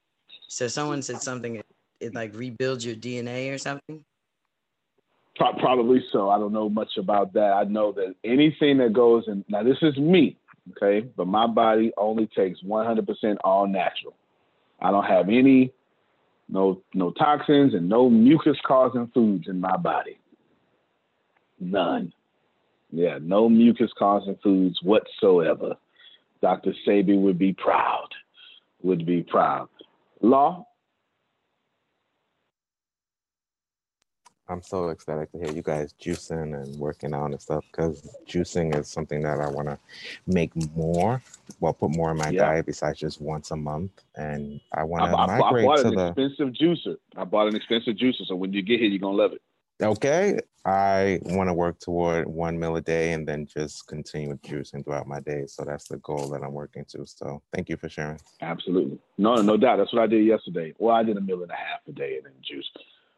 [0.47, 1.65] So someone said something it,
[1.99, 4.03] it like rebuilds your DNA or something.
[5.35, 6.29] Probably so.
[6.29, 7.53] I don't know much about that.
[7.53, 10.37] I know that anything that goes in now, this is me,
[10.71, 14.15] okay, but my body only takes 100% all natural.
[14.79, 15.71] I don't have any
[16.53, 20.19] no no toxins and no mucus causing foods in my body.
[21.59, 22.13] None.
[22.91, 25.75] Yeah, no mucus causing foods whatsoever.
[26.41, 26.73] Dr.
[26.87, 28.07] Sebi would be proud.
[28.83, 29.67] Would be proud.
[30.21, 30.67] Law,
[34.49, 38.77] I'm so ecstatic to hear you guys juicing and working out and stuff because juicing
[38.77, 39.79] is something that I want to
[40.27, 41.21] make more,
[41.61, 42.47] well, put more in my Yeah.
[42.47, 44.03] diet besides just once a month.
[44.15, 46.07] And I want to I, I migrate bought to an the.
[46.07, 46.97] expensive juicer.
[47.15, 49.41] I bought an expensive juicer, so when you get here, you're gonna love it.
[49.81, 54.41] Okay, I want to work toward one meal a day and then just continue with
[54.41, 55.45] juicing throughout my day.
[55.47, 57.05] So that's the goal that I'm working to.
[57.05, 58.19] So thank you for sharing.
[58.41, 58.99] Absolutely.
[59.17, 59.77] No, no doubt.
[59.77, 60.73] That's what I did yesterday.
[60.77, 62.69] Well, I did a meal and a half a day and then juice.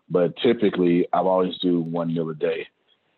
[0.10, 2.68] But typically I've always do one meal a day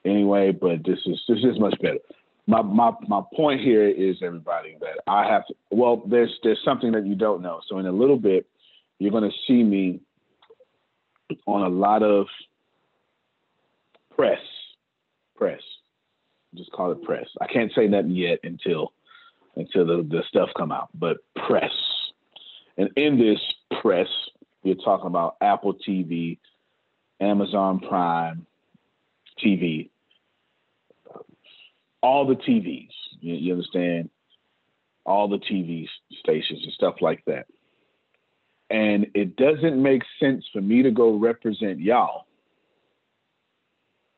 [0.06, 2.00] anyway, but this is this is much better.
[2.48, 6.92] My my my point here is everybody that I have to well, there's there's something
[6.94, 7.62] that you don't know.
[7.68, 8.48] So in a little bit,
[9.00, 10.00] you're gonna see me
[11.46, 12.28] on a lot of
[14.16, 14.40] press.
[15.36, 15.62] Press.
[16.56, 17.28] Just call it press.
[17.42, 18.94] I can't say nothing yet until
[19.56, 21.18] until the, the stuff come out, but
[21.48, 21.72] press.
[22.78, 23.40] And in this
[23.82, 24.08] press,
[24.64, 26.38] we're talking about Apple TV,
[27.20, 28.46] Amazon Prime
[29.44, 29.90] TV,
[32.02, 32.90] all the TVs.
[33.20, 34.10] You, you understand?
[35.06, 35.88] All the TV
[36.20, 37.48] stations and stuff like that.
[38.70, 42.26] And it doesn't make sense for me to go represent y'all,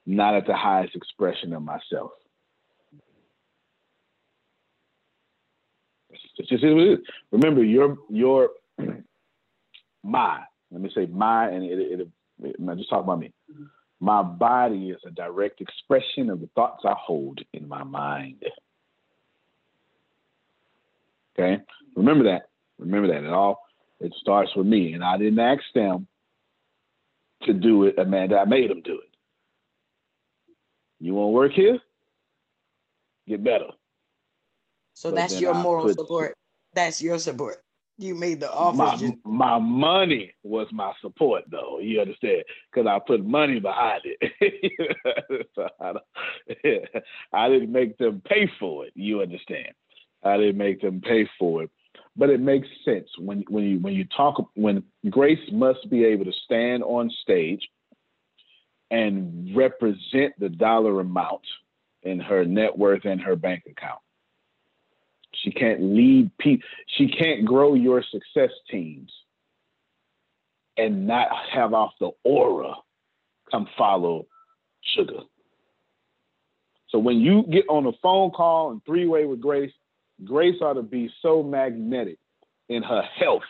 [0.06, 2.12] not at the highest expression of myself.
[6.40, 7.02] It's just it.
[7.32, 8.52] Remember, your your
[10.04, 10.40] my
[10.72, 12.08] let me say my and it, it,
[12.44, 13.34] I'm just talk about me.
[14.00, 18.44] My body is a direct expression of the thoughts I hold in my mind.
[21.38, 21.62] Okay,
[21.96, 22.50] remember that.
[22.78, 23.24] Remember that.
[23.26, 23.62] It all
[24.00, 26.08] it starts with me, and I didn't ask them
[27.44, 28.38] to do it, Amanda.
[28.38, 29.10] I made them do it.
[31.00, 31.80] You want to work here?
[33.28, 33.68] Get better.
[34.94, 36.36] So that's your I moral put- support.
[36.74, 37.64] That's your support.
[38.00, 38.78] You made the offer.
[38.78, 41.80] my, just- my money was my support though.
[41.80, 42.44] You understand?
[42.72, 45.46] Because i put money behind it.
[45.56, 46.86] So I, don't-
[47.34, 48.94] I didn't make them pay for it.
[48.96, 49.74] You understand?
[50.24, 51.72] I didn't make them pay for it.
[52.16, 53.08] But it makes sense.
[53.18, 57.68] When when you when you talk when grace must be able to stand on stage
[58.92, 61.42] and represent the dollar amount
[62.04, 64.00] in her net worth and her bank account
[65.34, 66.68] she can't lead people.
[66.98, 69.12] She can't grow your success teams
[70.78, 72.74] and not have off the aura
[73.52, 74.28] come follow
[74.96, 75.22] sugar.
[76.90, 79.72] So when you get on a phone call and three way with Grace,
[80.24, 82.18] Grace ought to be so magnetic
[82.68, 83.44] in her health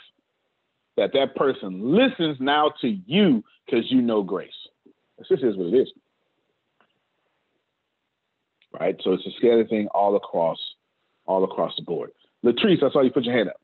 [0.98, 4.52] that that person listens now to you because you know Grace.
[5.18, 5.92] This just is what it is.
[8.78, 8.96] Right?
[9.04, 10.60] So it's a scary thing all across
[11.30, 12.10] all across the board.
[12.44, 13.62] Latrice, I saw you put your hand up.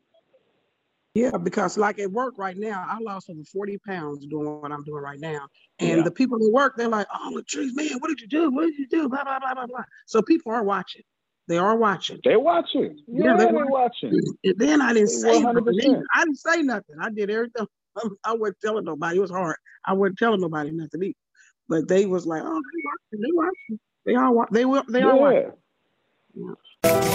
[1.15, 4.83] Yeah, because like at work right now, I lost over 40 pounds doing what I'm
[4.83, 5.47] doing right now.
[5.79, 6.03] And Yeah.
[6.03, 8.51] the people at work, they're like, oh, Latrice, man, what did you do?
[8.51, 9.09] What did you do?
[9.09, 9.83] Blah, blah, blah, blah, blah.
[10.05, 11.01] So people are watching.
[11.47, 12.19] They are watching.
[12.23, 12.99] They're watching.
[13.07, 14.21] Yeah, they they're watching.
[14.43, 15.63] And then I didn't say nothing.
[15.63, 16.03] 100%.
[16.13, 16.95] I didn't say nothing.
[17.01, 17.65] I did everything.
[18.25, 19.17] I wasn't telling nobody.
[19.17, 19.55] It was hard.
[19.85, 21.13] I wasn't telling nobody nothing either.
[21.69, 23.21] But they was like, oh, they watching.
[23.21, 23.79] They watching.
[24.05, 27.14] They are wa- they will they are watching.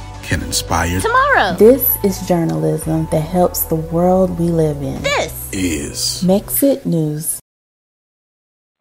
[0.31, 1.53] can inspire tomorrow.
[1.57, 5.03] This is journalism that helps the world we live in.
[5.03, 7.41] This is Mexit News.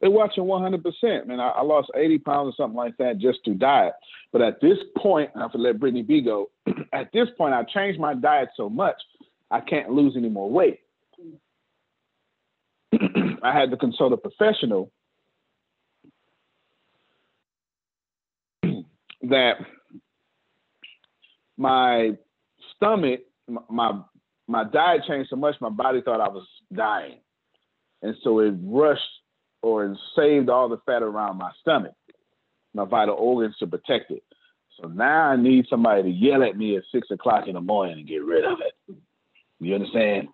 [0.01, 1.27] They're watching 100%.
[1.27, 3.95] Man, I, I lost 80 pounds or something like that just to diet.
[4.33, 6.51] But at this point, I have to let Brittany B go.
[6.93, 9.03] at this point, I changed my diet so much,
[9.51, 10.79] I can't lose any more weight.
[13.43, 14.93] I had to consult a professional
[18.63, 19.55] that
[21.61, 22.13] my
[22.75, 23.21] stomach,
[23.69, 24.01] my,
[24.49, 27.19] my diet changed so much, my body thought I was dying,
[28.01, 29.03] and so it rushed
[29.61, 31.93] or saved all the fat around my stomach,
[32.73, 34.23] my vital organs to protect it.
[34.81, 37.99] So now I need somebody to yell at me at six o'clock in the morning
[37.99, 38.97] and get rid of it.
[39.59, 40.29] You understand?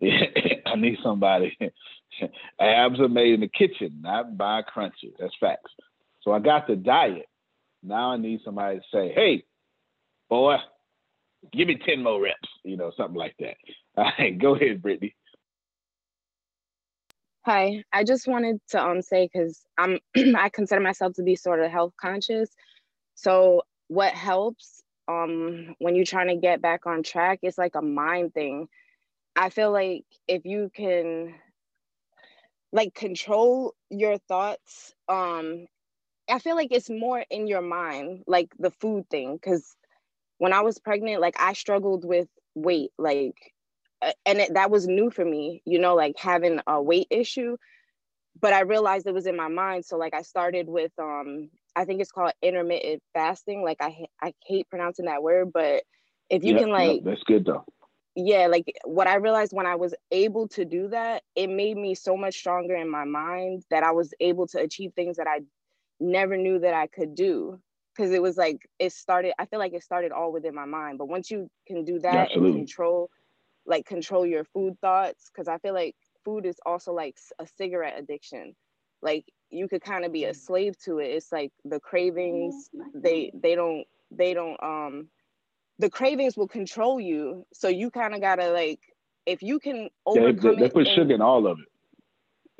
[0.02, 1.58] I need somebody.
[2.60, 5.14] Abs are made in the kitchen, not by crunches.
[5.18, 5.72] That's facts.
[6.22, 7.26] So I got the diet.
[7.82, 9.42] Now I need somebody to say, "Hey,
[10.32, 10.56] boy,
[11.52, 13.56] give me ten more reps." You know, something like that.
[13.96, 15.14] All right, go ahead, Brittany.
[17.44, 19.98] Hi, I just wanted to um say because I'm
[20.36, 22.48] I consider myself to be sort of health conscious.
[23.14, 27.82] So what helps um when you're trying to get back on track it's like a
[27.82, 28.68] mind thing.
[29.36, 31.34] I feel like if you can
[32.72, 35.66] like control your thoughts, um
[36.30, 39.38] I feel like it's more in your mind, like the food thing.
[39.40, 39.76] Cause
[40.42, 42.26] when I was pregnant, like I struggled with
[42.56, 43.36] weight, like
[44.26, 47.56] and it, that was new for me, you know, like having a weight issue.
[48.40, 49.84] But I realized it was in my mind.
[49.84, 53.62] So like I started with um I think it's called intermittent fasting.
[53.62, 55.84] Like I I hate pronouncing that word, but
[56.28, 57.64] if you Yep, can yep, like that's good though.
[58.14, 61.94] yeah, like what I realized when I was able to do that, it made me
[61.94, 65.40] so much stronger in my mind that I was able to achieve things that I
[66.00, 67.60] never knew that I could do.
[67.96, 70.98] Cause it was like it started, I feel like it started all within my mind.
[70.98, 72.60] But once you can do that Absolutely.
[72.60, 73.10] and control,
[73.66, 77.98] like control your food thoughts, because I feel like food is also like a cigarette
[77.98, 78.54] addiction.
[79.02, 81.06] Like you could kind of be a slave to it.
[81.08, 85.08] It's like the cravings, they they don't they don't um
[85.78, 87.46] the cravings will control you.
[87.52, 88.80] So you kind of gotta like
[89.26, 91.66] if you can Yeah, they, overcome they put in- sugar in all of it.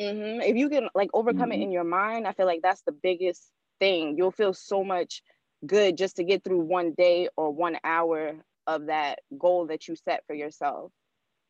[0.01, 2.93] mm-hmm, If you can like overcome it in your mind, I feel like that's the
[2.93, 3.51] biggest
[3.83, 4.14] thing.
[4.16, 5.22] You'll feel so much
[5.66, 8.35] good just to get through one day or one hour
[8.68, 10.93] of that goal that you set for yourself.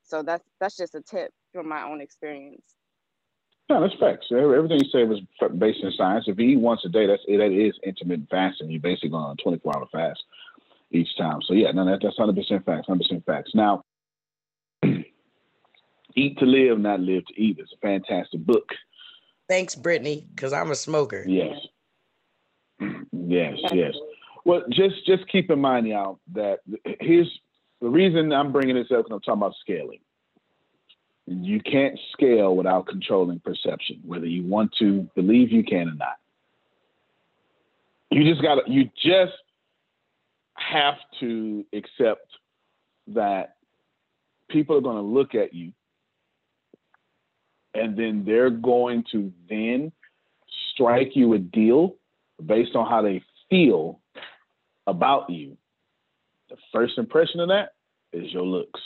[0.03, 2.65] So that's that's just a tip from my own experience.
[3.69, 4.27] No, that's facts.
[4.31, 5.21] Everything you said was
[5.59, 6.25] based in science.
[6.27, 8.71] If you eat once a day, that's that is intermittent fasting.
[8.71, 10.23] You're basically on a 24 hour fast
[10.91, 11.41] each time.
[11.47, 12.89] So yeah, no, that, that's 100 percent facts.
[12.89, 13.51] 100 percent facts.
[13.55, 13.85] Now,
[16.17, 18.69] Eat to Live, Not Live to Eat It's a fantastic book.
[19.49, 21.25] Thanks, Brittany, because I'm a smoker.
[21.27, 21.57] Yes.
[23.13, 23.95] Yes, yes.
[24.45, 26.61] Well, just just keep in mind, y'all, that
[27.01, 27.31] here's
[27.81, 30.01] the reason I'm bringing this up because I'm talking about scaling.
[31.27, 36.17] You can't scale without controlling perception, whether you want to believe you can or not.
[38.11, 39.33] You just got to, you just
[40.55, 42.27] have to accept
[43.09, 43.57] that
[44.49, 45.73] people are going to look at you
[47.75, 49.93] and then they're going to then
[50.73, 51.97] strike you a deal
[52.47, 54.01] based on how they feel
[54.87, 55.57] about you.
[56.51, 57.71] The first impression of that
[58.13, 58.81] is your looks.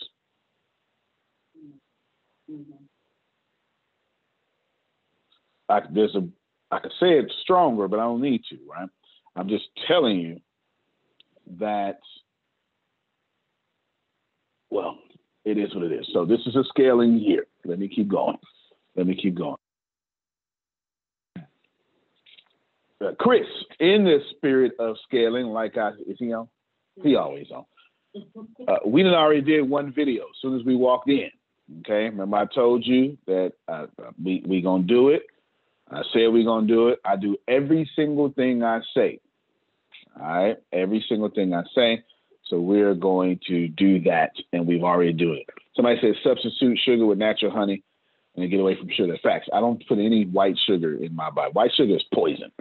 [5.68, 6.28] I, there's a
[6.70, 8.88] I could say it stronger, but I don't need to, right?
[9.34, 10.40] I'm just telling you
[11.58, 11.98] that
[14.70, 14.98] well,
[15.44, 16.06] it is what it is.
[16.12, 17.46] So this is a scaling year.
[17.64, 18.38] Let me keep going.
[18.96, 19.56] Let me keep going.
[23.04, 23.46] Uh, Chris,
[23.78, 26.48] in the spirit of scaling, like I is he on?
[27.02, 27.64] He always on.
[28.66, 31.30] Uh, we done already did one video as soon as we walked in.
[31.80, 33.86] Okay, remember I told you that uh,
[34.22, 35.22] we we gonna do it.
[35.90, 37.00] I said we gonna do it.
[37.04, 39.20] I do every single thing I say.
[40.18, 42.02] All right, every single thing I say.
[42.48, 45.44] So we're going to do that, and we've already do it.
[45.74, 47.82] Somebody said substitute sugar with natural honey
[48.36, 49.16] and get away from sugar.
[49.22, 49.48] Facts.
[49.52, 51.52] I don't put any white sugar in my body.
[51.52, 52.52] White sugar is poison.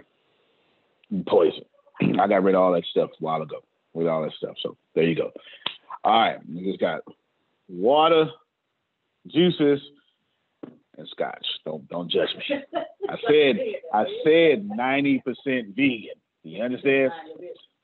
[1.26, 1.64] Poison.
[2.20, 3.60] I got rid of all that stuff a while ago
[3.92, 4.56] with all that stuff.
[4.62, 5.30] So there you go.
[6.04, 7.00] All right, we just got
[7.68, 8.26] water,
[9.26, 9.80] juices,
[10.96, 11.44] and scotch.
[11.64, 12.56] Don't don't judge me.
[13.08, 13.56] I said
[13.92, 16.16] I said ninety percent vegan.
[16.42, 17.12] You understand?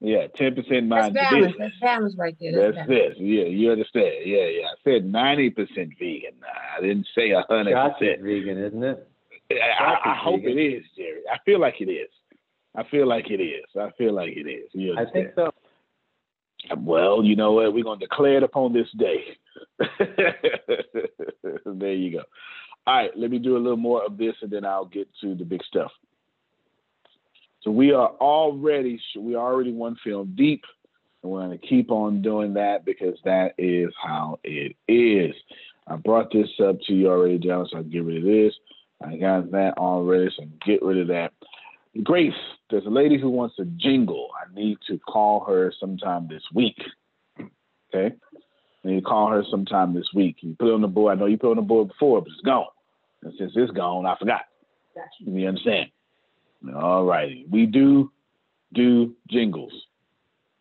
[0.00, 1.56] Yeah, ten percent mind That's mind balance.
[1.58, 2.72] That's balance right there.
[2.72, 3.14] That's this.
[3.18, 4.14] Yeah, you understand.
[4.24, 4.66] Yeah, yeah.
[4.66, 6.34] I said ninety percent vegan.
[6.76, 8.22] I didn't say hundred Scotch is percent.
[8.22, 9.08] vegan, isn't it?
[9.50, 10.58] I, I, I hope vegan.
[10.58, 11.22] it is, Jerry.
[11.32, 12.08] I feel like it is.
[12.74, 13.64] I feel like it is.
[13.78, 14.70] I feel like it is.
[14.72, 15.52] You I think understand?
[16.78, 17.74] Well, you know what?
[17.74, 19.36] We're gonna declare it upon this day.
[21.66, 22.22] there you go.
[22.86, 25.34] All right, let me do a little more of this, and then I'll get to
[25.34, 25.92] the big stuff.
[27.62, 30.64] So we are already we are already one film deep,
[31.22, 35.34] and we're going to keep on doing that because that is how it is.
[35.86, 38.54] I brought this up to you already, John, so I get rid of this.
[39.04, 41.32] I got that already, so get rid of that.
[42.02, 42.32] Grace,
[42.70, 44.28] there's a lady who wants a jingle.
[44.40, 46.78] I need to call her sometime this week.
[47.94, 48.14] Okay?
[48.84, 50.36] I need to call her sometime this week.
[50.40, 51.16] You put it on the board.
[51.16, 52.66] I know you put it on the board before, but it's gone.
[53.22, 54.42] And since it's gone, I forgot.
[55.18, 55.90] You understand?
[56.74, 57.46] All righty.
[57.50, 58.10] We do
[58.72, 59.72] do jingles.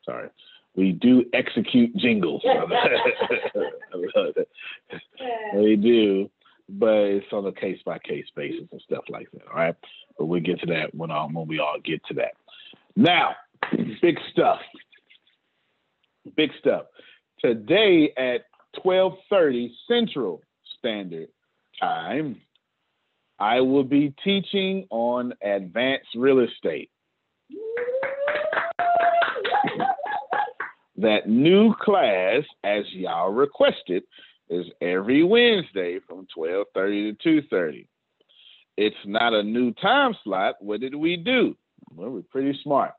[0.05, 0.29] Sorry.
[0.75, 2.41] We do execute jingles.
[5.55, 6.29] we do,
[6.79, 9.47] but it's on a case by case basis and stuff like that.
[9.49, 9.75] All right.
[10.17, 12.33] But we'll get to that when, um, when we all get to that.
[12.95, 13.35] Now,
[14.01, 14.59] big stuff.
[16.35, 16.85] Big stuff.
[17.39, 18.45] Today at
[18.83, 20.41] 12:30 Central
[20.77, 21.29] Standard
[21.79, 22.39] Time,
[23.39, 26.91] I will be teaching on advanced real estate.
[30.97, 34.03] That new class, as y'all requested,
[34.51, 37.87] is every Wednesday from 12:30 to 2:30.
[38.77, 40.55] It's not a new time slot.
[40.59, 41.57] What did we do?
[41.93, 42.93] Well, we're pretty smart.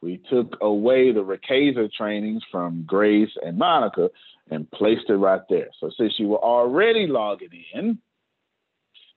[0.00, 4.10] We took away the Riqueza trainings from Grace and Monica
[4.50, 5.68] and placed it right there.
[5.80, 7.98] So since you were already logging in,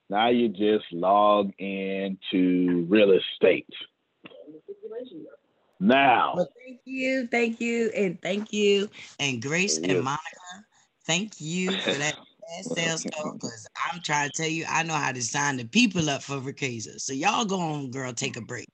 [0.10, 3.68] now you just log into real estate.
[5.80, 10.66] Now, Well, thank you, thank you, and thank you, and Grace and Monica,
[11.08, 12.16] thank you for that
[12.62, 13.40] sales code.
[13.40, 16.36] Because I'm trying to tell you, I know how to sign the people up for
[16.36, 17.00] Riqueza.
[17.00, 18.68] So y'all go on, girl, take a break.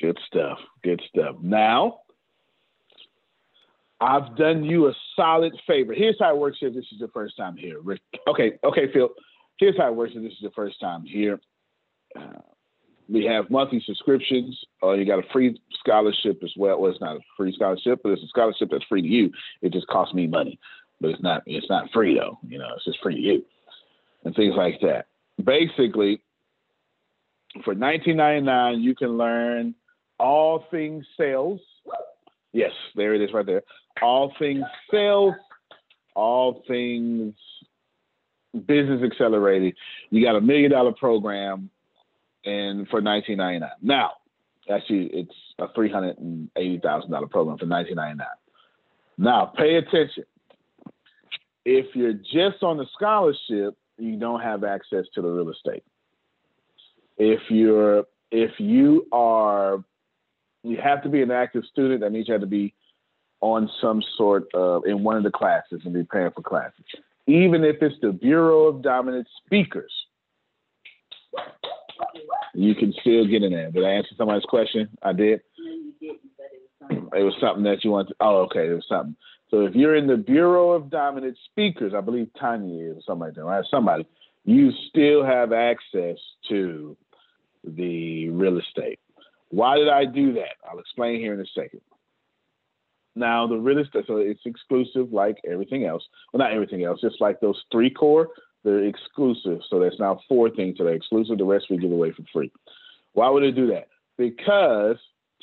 [0.00, 0.58] Good stuff.
[0.82, 1.36] Good stuff.
[1.40, 2.00] Now,
[4.00, 5.94] I've done you a solid favor.
[5.94, 7.80] Here's how it works if this is your first time here.
[7.80, 8.02] Rick.
[8.28, 9.08] Okay, okay, Phil.
[9.58, 11.40] Here's how it works if this is your first time here.
[12.14, 12.40] Uh,
[13.08, 14.58] we have monthly subscriptions.
[14.82, 16.80] Uh, you got a free scholarship as well.
[16.80, 19.30] Well, it's not a free scholarship, but it's a scholarship that's free to you.
[19.62, 20.58] It just costs me money,
[21.00, 21.42] but it's not.
[21.46, 22.38] It's not free though.
[22.46, 23.44] You know, it's just free to you,
[24.24, 25.06] and things like that.
[25.42, 26.22] Basically,
[27.64, 29.74] for 19.99, you can learn
[30.18, 31.60] all things sales.
[32.52, 33.62] Yes, there it is right there.
[34.00, 35.34] All things sales,
[36.14, 37.34] all things
[38.66, 39.74] business accelerated.
[40.10, 41.70] You got a million dollar program
[42.44, 43.68] and for 19.99.
[43.82, 44.12] Now,
[44.72, 48.24] actually it's a $380,000 program for 19.99.
[49.18, 50.24] Now, pay attention.
[51.68, 55.82] If you're just on the scholarship, you don't have access to the real estate.
[57.18, 59.82] If you're if you are
[60.62, 62.72] you have to be an active student, that means you have to be
[63.40, 66.84] on some sort of in one of the classes and be paying for classes.
[67.26, 69.92] Even if it's the Bureau of Dominant Speakers,
[72.54, 73.72] you can still get in there.
[73.72, 74.88] Did I answer somebody's question?
[75.02, 75.40] I did.
[76.88, 78.10] It was something that you wanted.
[78.10, 79.16] To, oh, okay, it was something.
[79.50, 83.44] So if you're in the Bureau of Dominant Speakers, I believe Tanya is like that,
[83.44, 83.64] right?
[83.70, 84.06] Somebody,
[84.44, 86.16] you still have access
[86.48, 86.96] to
[87.64, 88.98] the real estate.
[89.50, 90.56] Why did I do that?
[90.68, 91.80] I'll explain here in a second.
[93.14, 96.02] Now the real estate, so it's exclusive like everything else.
[96.32, 98.28] Well, not everything else, just like those three core,
[98.62, 99.60] they're exclusive.
[99.70, 101.38] So that's now four things that are exclusive.
[101.38, 102.52] The rest we give away for free.
[103.12, 103.88] Why would it do that?
[104.18, 104.96] Because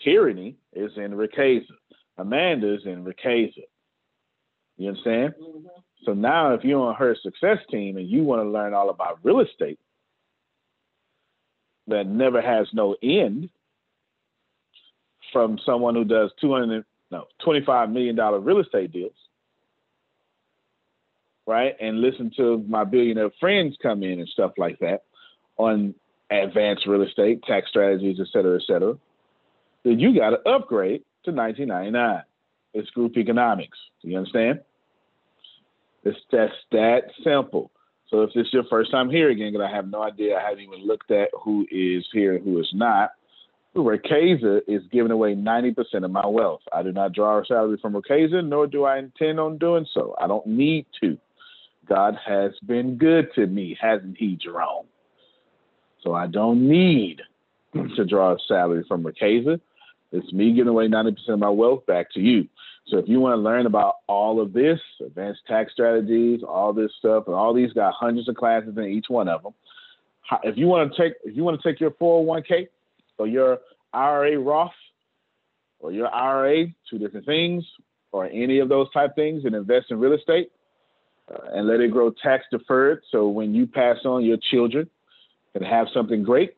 [0.04, 1.72] Tyranny is in Riqueza.
[2.18, 3.64] Amanda's in Riqueza.
[4.78, 5.64] You know what I'm saying?
[6.06, 9.20] So now if you're on her success team and you want to learn all about
[9.24, 9.80] real estate
[11.88, 13.50] that never has no end
[15.32, 19.14] from someone who does 200 no 25 million dollar real estate deals
[21.48, 25.04] right and listen to my billionaire friends come in and stuff like that
[25.58, 25.94] on
[26.32, 28.96] advanced real estate tax strategies et cetera et cetera
[29.84, 32.24] then you got to upgrade to 1999
[32.74, 34.60] it's group economics you understand
[36.04, 37.72] it's just that simple
[38.10, 40.42] so if this is your first time here again because i have no idea i
[40.42, 43.12] haven't even looked at who is here and who is not
[43.76, 46.62] Riqueza is giving away 90% of my wealth.
[46.72, 50.16] I do not draw a salary from Riqueza, nor do I intend on doing so.
[50.22, 51.18] I don't need to.
[51.88, 54.86] God has been good to me, hasn't he, Jerome?
[56.04, 57.22] So I don't need
[57.74, 59.60] to draw a salary from Riqueza.
[60.14, 62.48] It's me giving away 90% of my wealth back to you.
[62.88, 66.92] So if you want to learn about all of this, advanced tax strategies, all this
[67.00, 69.54] stuff, and all these got hundreds of classes in each one of them.
[70.44, 72.68] If you want to take, if you want to take your 401k
[73.18, 73.60] or your
[73.94, 74.72] IRA Roth
[75.80, 77.66] or your IRA, two different things,
[78.12, 80.52] or any of those type things, and invest in real estate
[81.32, 83.02] uh, and let it grow tax deferred.
[83.12, 84.90] So when you pass on, your children
[85.54, 86.56] can have something great.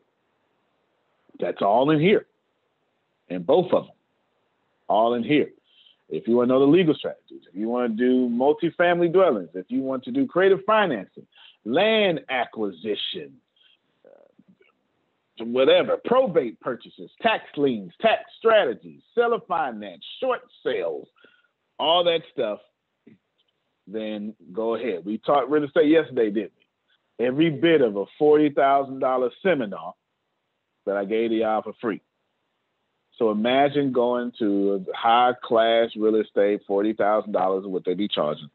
[1.40, 2.26] That's all in here,
[3.28, 3.96] and both of them,
[4.88, 5.50] all in here.
[6.08, 9.50] If you want to know the legal strategies, if you want to do multifamily dwellings,
[9.54, 11.26] if you want to do creative financing,
[11.64, 13.32] land acquisition,
[14.04, 21.08] uh, whatever, probate purchases, tax liens, tax strategies, seller finance, short sales,
[21.78, 22.60] all that stuff,
[23.88, 25.04] then go ahead.
[25.04, 26.52] We talked real estate yesterday, didn't
[27.18, 27.26] we?
[27.26, 29.94] Every bit of a $40,000 seminar
[30.86, 32.00] that I gave to y'all for free.
[33.18, 38.50] So imagine going to a high class real estate, $40,000 what they be charging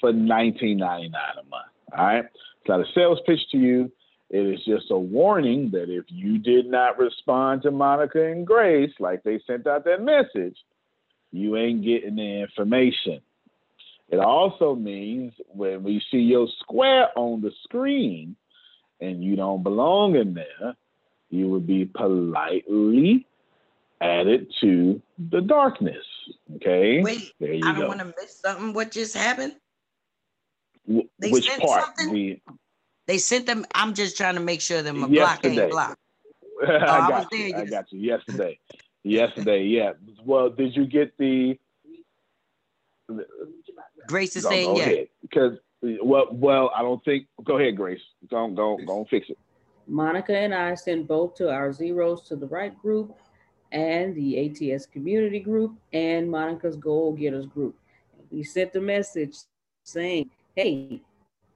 [0.00, 1.10] for $19.99 a
[1.48, 1.64] month.
[1.96, 2.24] All right.
[2.24, 3.92] It's not a sales pitch to you.
[4.30, 8.92] It is just a warning that if you did not respond to Monica and Grace
[9.00, 10.56] like they sent out that message,
[11.32, 13.20] you ain't getting the information.
[14.08, 18.36] It also means when we see your square on the screen
[19.00, 20.74] and you don't belong in there,
[21.28, 23.26] you would be politely
[24.00, 26.04] added to the darkness.
[26.56, 27.02] Okay.
[27.02, 27.88] Wait, there you I don't go.
[27.88, 28.72] want to miss something.
[28.72, 29.54] What just happened?
[30.90, 31.84] Wh- They Which sent part?
[31.96, 32.14] something?
[32.14, 32.40] The,
[33.06, 33.66] They sent them.
[33.74, 35.98] I'm just trying to make sure that my block ain't blocked.
[36.62, 37.52] I Oh, I got was you.
[37.52, 38.00] there I got you.
[38.00, 38.58] Yesterday.
[39.02, 39.92] Yesterday, yeah.
[40.24, 41.58] Well, did you get the?
[44.06, 45.06] Grace is Go, saying go yes.
[45.22, 47.26] Because well, well, I don't think.
[47.44, 48.00] Go ahead, Grace.
[48.30, 49.38] Go, go, go and fix it.
[49.86, 53.16] Monica and I sent both to our zeros to the right group
[53.72, 57.76] and the ATS community group and Monica's goal getters group.
[58.30, 59.36] We sent the message
[59.84, 61.00] saying, hey,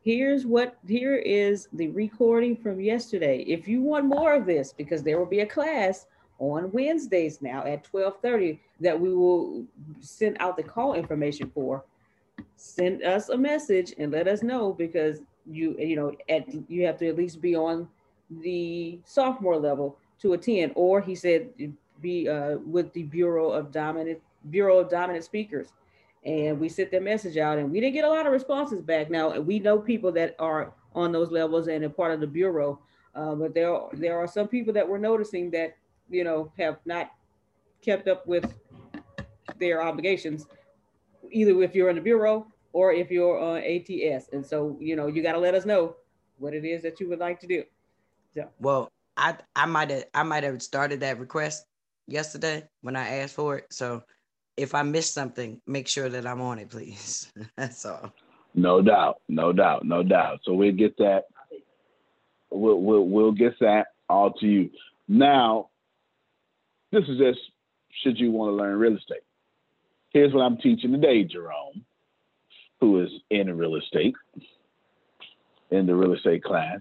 [0.03, 3.43] here's what here is the recording from yesterday.
[3.43, 6.07] If you want more of this, because there will be a class
[6.39, 9.65] on Wednesdays now at 12:30 that we will
[10.01, 11.85] send out the call information for.
[12.57, 16.99] Send us a message and let us know because you you know at you have
[16.99, 17.89] to at least be on
[18.43, 21.49] the sophomore level to attend, or he said
[22.05, 25.69] be uh, with the Bureau of Dominant Bureau of Dominant Speakers.
[26.25, 29.11] And we sent that message out, and we didn't get a lot of responses back.
[29.11, 32.79] Now we know people that are on those levels and are part of the bureau,
[33.15, 35.77] uh, but there are, there are some people that we're noticing that
[36.09, 37.11] you know have not
[37.83, 38.55] kept up with
[39.59, 40.47] their obligations,
[41.31, 44.29] either if you're in the bureau or if you're on ATS.
[44.33, 45.97] And so you know you got to let us know
[46.39, 47.65] what it is that you would like to do.
[48.35, 51.67] So Well, I I might have I might have started that request
[52.07, 53.67] yesterday when I asked for it.
[53.71, 54.03] So
[54.57, 57.33] if I missed something, make sure that I'm on it, please.
[57.57, 58.13] That's all.
[58.55, 60.41] No doubt, no doubt, no doubt.
[60.45, 61.25] So we'll get that.
[62.51, 64.71] We'll we'll we'll get that all to you.
[65.09, 65.71] Now,
[66.93, 67.41] this is just
[68.03, 69.23] should you want to learn real estate.
[70.11, 71.85] Here's what I'm teaching today, Jerome,
[72.81, 74.15] who is in real estate,
[75.73, 76.79] in the real estate class,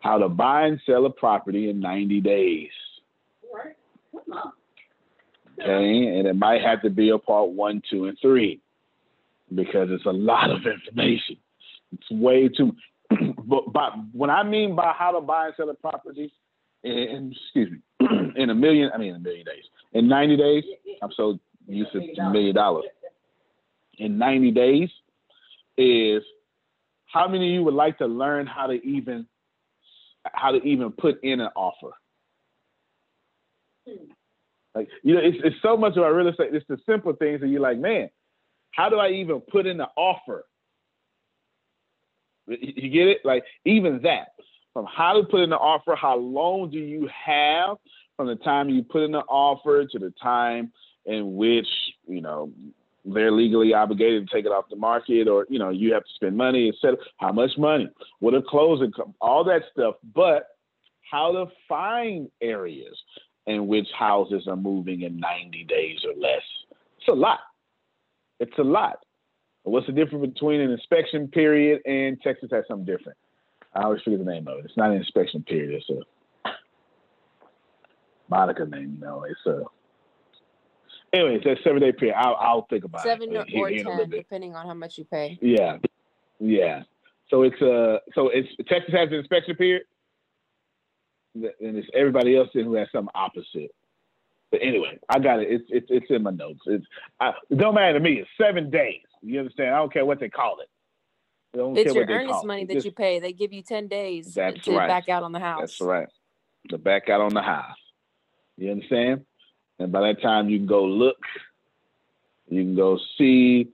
[0.00, 2.70] how to buy and sell a property in 90 days.
[5.58, 8.60] Okay, and it might have to be a part one, two, and three
[9.54, 11.36] because it's a lot of information.
[11.92, 12.72] It's way too.
[13.46, 16.32] but, but when I mean by how to buy and sell a property,
[16.82, 20.64] in, excuse me, in a million, I mean a million days, in 90 days,
[21.02, 22.84] I'm so used to a million dollars.
[23.98, 24.90] In 90 days,
[25.78, 26.22] is
[27.06, 29.26] how many of you would like to learn how to even
[30.32, 31.92] how to even put in an offer?
[34.74, 36.54] Like you know, it's it's so much about real estate.
[36.54, 38.10] It's the simple things that you're like, man,
[38.72, 40.44] how do I even put in the offer?
[42.46, 43.18] You get it?
[43.24, 44.28] Like even that,
[44.72, 47.78] from how to put in the offer, how long do you have
[48.16, 50.72] from the time you put in the offer to the time
[51.06, 51.68] in which
[52.06, 52.52] you know
[53.06, 56.12] they're legally obligated to take it off the market, or you know you have to
[56.14, 56.98] spend money, etc.
[57.16, 57.88] How much money?
[58.18, 58.92] What a closing?
[59.22, 60.48] All that stuff, but
[61.10, 62.96] how to find areas
[63.46, 66.42] in which houses are moving in 90 days or less.
[66.98, 67.40] It's a lot.
[68.40, 68.98] It's a lot.
[69.62, 73.18] What's the difference between an inspection period and Texas has something different?
[73.74, 74.64] I always forget the name of it.
[74.66, 75.74] It's not an inspection period.
[75.74, 76.50] It's a
[78.28, 78.98] Monica name.
[79.00, 79.62] No, it's a.
[81.12, 82.16] Anyway, it's a seven day period.
[82.16, 84.74] I'll, I'll think about Seven it or here or a little ten, depending on how
[84.74, 85.38] much you pay.
[85.40, 85.78] Yeah,
[86.38, 86.82] yeah.
[87.30, 89.82] So it's uh, so it's Texas has an inspection period,
[91.44, 93.74] and it's everybody else in who has something opposite.
[94.50, 95.48] But anyway, I got it.
[95.50, 96.60] It's it's it's in my notes.
[96.66, 96.84] It's
[97.20, 98.20] I, it don't matter to me.
[98.20, 99.02] It's seven days.
[99.22, 99.74] You understand?
[99.74, 100.68] I don't care what they call it.
[101.54, 102.46] I don't It's care your earnest call it.
[102.46, 103.18] money that just- you pay.
[103.18, 104.88] They give you ten days That's to right.
[104.88, 105.60] back out on the house.
[105.60, 106.08] That's right.
[106.70, 107.76] To back out on the house.
[108.56, 109.24] You understand?
[109.78, 111.18] And by that time, you can go look,
[112.48, 113.68] you can go see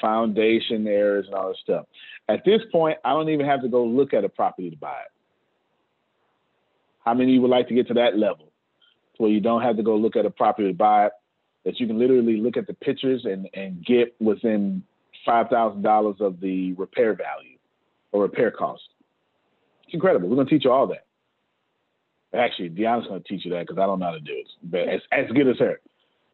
[0.00, 1.86] foundation errors and all this stuff.
[2.28, 5.00] At this point, I don't even have to go look at a property to buy
[5.06, 5.12] it.
[7.06, 8.52] How many would like to get to that level
[9.18, 11.12] where you don't have to go look at a property to buy it,
[11.64, 14.82] that you can literally look at the pictures and, and get within
[15.26, 17.58] $5,000 of the repair value
[18.10, 18.82] or repair cost?
[19.84, 20.28] It's incredible.
[20.28, 21.06] We're going to teach you all that.
[22.36, 24.48] Actually, Deanna's going to teach you that because I don't know how to do it.
[24.64, 25.80] But as, as good as her,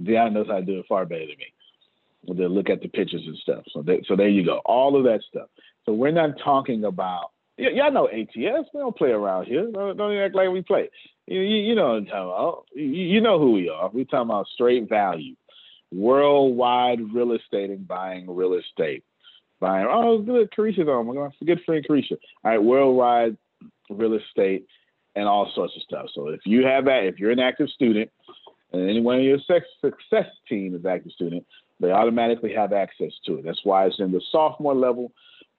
[0.03, 2.35] Deanna knows how to do it far better than me.
[2.35, 3.65] They'll look at the pictures and stuff.
[3.73, 4.63] So, they, so there you go.
[4.65, 5.49] All of that stuff.
[5.85, 7.31] So we're not talking about.
[7.63, 8.69] Y- y'all know ATS.
[8.75, 9.71] We don't play around here.
[9.73, 10.91] Don't, don't act like we play.
[11.27, 12.65] You, you, you know what I'm talking about.
[12.75, 13.89] You, you know who we are.
[13.93, 15.37] We're talking about straight value,
[15.93, 19.05] worldwide real estate and buying real estate.
[19.61, 19.87] Buying.
[19.89, 20.51] Oh, good.
[20.51, 21.07] Carisha's on.
[21.07, 22.17] My good friend Carisha.
[22.45, 23.37] All right, worldwide
[23.91, 24.67] real estate
[25.15, 26.07] and all sorts of stuff.
[26.15, 28.11] So if you have that, if you're an active student,
[28.73, 29.39] and anyone in your
[29.81, 31.45] success team is active student,
[31.79, 33.45] they automatically have access to it.
[33.45, 35.13] That's why it's in the sophomore level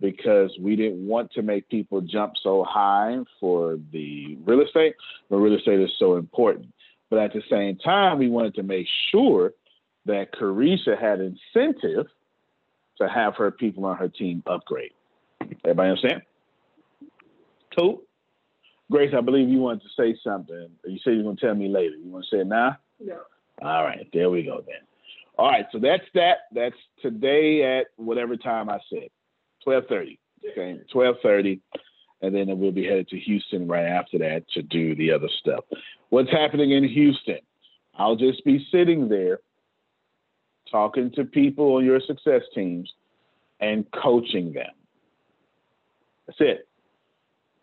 [0.03, 4.95] because we didn't want to make people jump so high for the real estate,
[5.29, 6.67] but real estate is so important.
[7.09, 9.53] But at the same time, we wanted to make sure
[10.05, 12.07] that Carisha had incentive
[12.97, 14.91] to have her people on her team upgrade.
[15.63, 16.21] Everybody understand?
[17.79, 18.01] Cool.
[18.91, 20.67] Grace, I believe you wanted to say something.
[20.85, 21.95] You said you're going to tell me later.
[21.95, 22.75] You want to say it now?
[22.99, 23.19] No.
[23.61, 24.81] All right, there we go then.
[25.37, 26.39] All right, so that's that.
[26.51, 29.07] That's today at whatever time I said,
[29.63, 30.19] twelve thirty.
[30.51, 31.61] Okay, twelve thirty,
[32.21, 35.63] and then we'll be headed to Houston right after that to do the other stuff.
[36.09, 37.39] What's happening in Houston?
[37.95, 39.39] I'll just be sitting there,
[40.69, 42.91] talking to people on your success teams,
[43.59, 44.71] and coaching them.
[46.27, 46.67] That's it.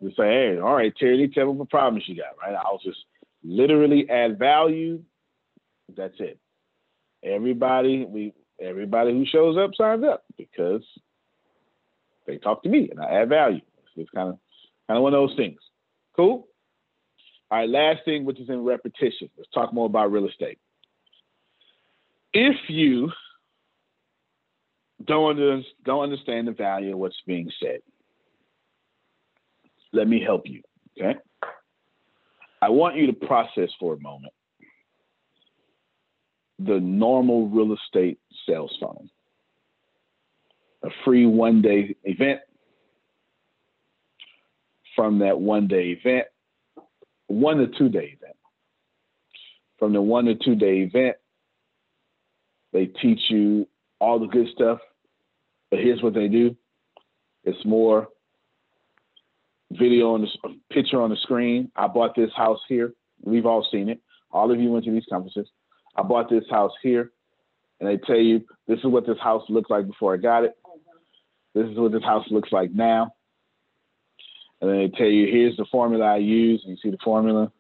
[0.03, 2.55] Just say, hey, all right, Terry, tell me what problems you got, right?
[2.57, 3.05] I'll just
[3.45, 5.03] literally add value.
[5.97, 6.39] That's it.
[7.23, 10.83] Everybody, we everybody who shows up signs up because
[12.31, 13.61] they talk to me and I add value.
[13.97, 14.39] It's kind of
[14.87, 15.59] kind of one of those things.
[16.17, 16.47] Cool.
[17.51, 19.29] All right, last thing, which is in repetition.
[19.37, 20.59] Let's talk more about real estate.
[22.33, 23.11] If you
[25.05, 27.81] don't under, don't understand the value of what's being said,
[29.93, 30.63] let me help you.
[30.99, 31.19] Okay.
[32.63, 34.33] I want you to process for a moment
[36.59, 39.07] the normal real estate sales funnel.
[40.83, 42.41] A free one day event.
[44.97, 46.27] From that one day event,
[47.29, 48.37] one to two day event.
[49.79, 51.17] From the one to two day event,
[52.73, 53.67] they teach you
[53.99, 54.79] all the good stuff.
[55.71, 56.57] But here's what they do
[57.45, 58.09] it's more
[59.71, 60.29] video on the
[60.71, 61.71] picture on the screen.
[61.77, 62.93] I bought this house here.
[63.23, 64.01] We've all seen it.
[64.33, 65.49] All of you went to these conferences.
[65.97, 67.13] I bought this house here,
[67.79, 70.57] and they tell you this is what this house looked like before I got it.
[71.55, 73.15] This is what this house looks like now.
[74.61, 77.51] And then they tell you here's the formula I use, you see the formula.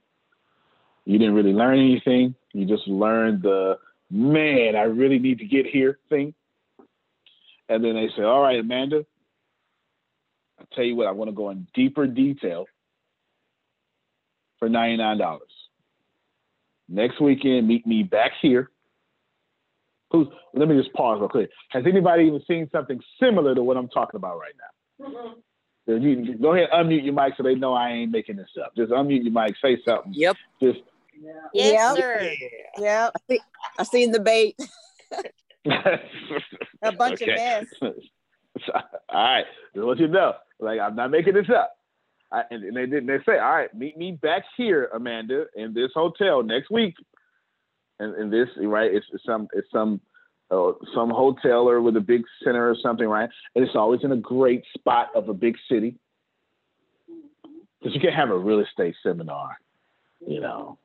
[1.05, 2.35] You didn't really learn anything.
[2.53, 3.79] You just learned the
[4.11, 6.35] man, I really need to get here thing.
[7.69, 9.07] And then they say, all right, Amanda,
[10.59, 12.67] I'll tell you what, I want to go in deeper detail
[14.59, 15.39] for $99.
[16.89, 18.71] Next weekend, meet me back here.
[20.11, 21.51] Who's, let me just pause real quick.
[21.71, 25.07] Has anybody even seen something similar to what I'm talking about right now?
[25.07, 25.41] Mm-hmm.
[25.87, 28.51] So you, go ahead, and unmute your mic so they know I ain't making this
[28.63, 28.75] up.
[28.77, 30.13] Just unmute your mic, say something.
[30.15, 30.37] Yep.
[30.63, 30.81] Just
[31.53, 31.97] Yes, Yep.
[31.97, 32.33] sir.
[32.79, 33.13] Yep.
[33.15, 33.41] I, see,
[33.79, 34.57] I seen the bait.
[36.83, 37.33] A bunch Okay.
[37.33, 37.67] of mess.
[38.75, 38.83] all
[39.13, 39.45] right,
[39.75, 40.35] just want you to know.
[40.59, 41.77] Like I'm not making this up.
[42.33, 43.07] I, and, and they didn't.
[43.07, 46.95] They say, all right, meet me back here, Amanda, in this hotel next week.
[48.01, 48.93] And, this, right?
[48.93, 50.01] It's, it's some, it's some,
[50.51, 53.29] uh, some hotel or with a big center or something, right?
[53.55, 55.97] And it's always in a great spot of a big city.
[57.79, 59.59] Because you can have a real estate seminar,
[60.27, 60.79] you know,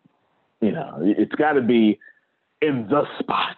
[0.61, 1.99] you know, it's got to be
[2.61, 3.57] in the spot.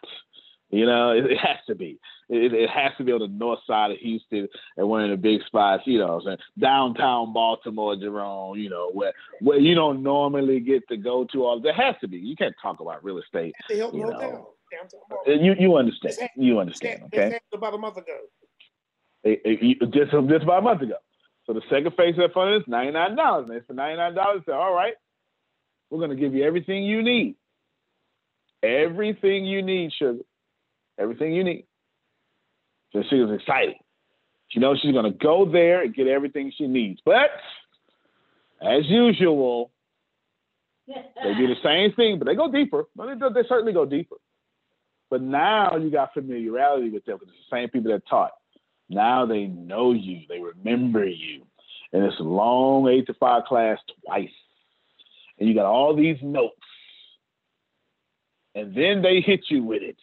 [0.70, 1.97] You know, it, it has to be.
[2.30, 5.15] It, it has to be on the north side of Houston and one of the
[5.15, 10.59] big spots, you know, saying downtown Baltimore, Jerome, you know, where where you don't normally
[10.59, 12.18] get to go to all there has to be.
[12.18, 13.53] You can't talk about real estate.
[13.93, 14.20] You know.
[15.26, 16.30] Uh, You you understand.
[16.36, 17.39] You understand, okay?
[17.53, 18.18] about a month ago.
[19.24, 20.97] It- it- you- just just about a month ago.
[21.45, 23.47] So the second phase of that fund is ninety nine dollars.
[23.47, 24.41] And it's for ninety nine dollars.
[24.45, 24.95] Say, all right,
[25.89, 27.36] we're gonna give you everything you need.
[28.61, 30.24] Everything you need, sugar.
[30.99, 31.65] Everything you need.
[32.93, 33.75] So she was excited.
[34.49, 36.99] She knows she's gonna go there and get everything she needs.
[37.05, 37.29] But
[38.61, 39.71] as usual,
[40.87, 42.85] They do the same thing, but they go deeper.
[42.97, 44.15] They, they certainly go deeper.
[45.09, 48.31] But now you got familiarity with them because it's the same people that taught.
[48.89, 51.43] Now they know you, they remember you.
[51.93, 54.29] And it's a long eight to five class twice.
[55.39, 56.55] And you got all these notes.
[58.55, 59.97] And then they hit you with it.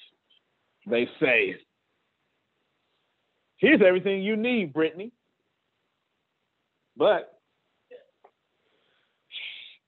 [0.86, 1.56] They say,
[3.56, 5.12] Here's everything you need, Brittany.
[6.96, 7.40] But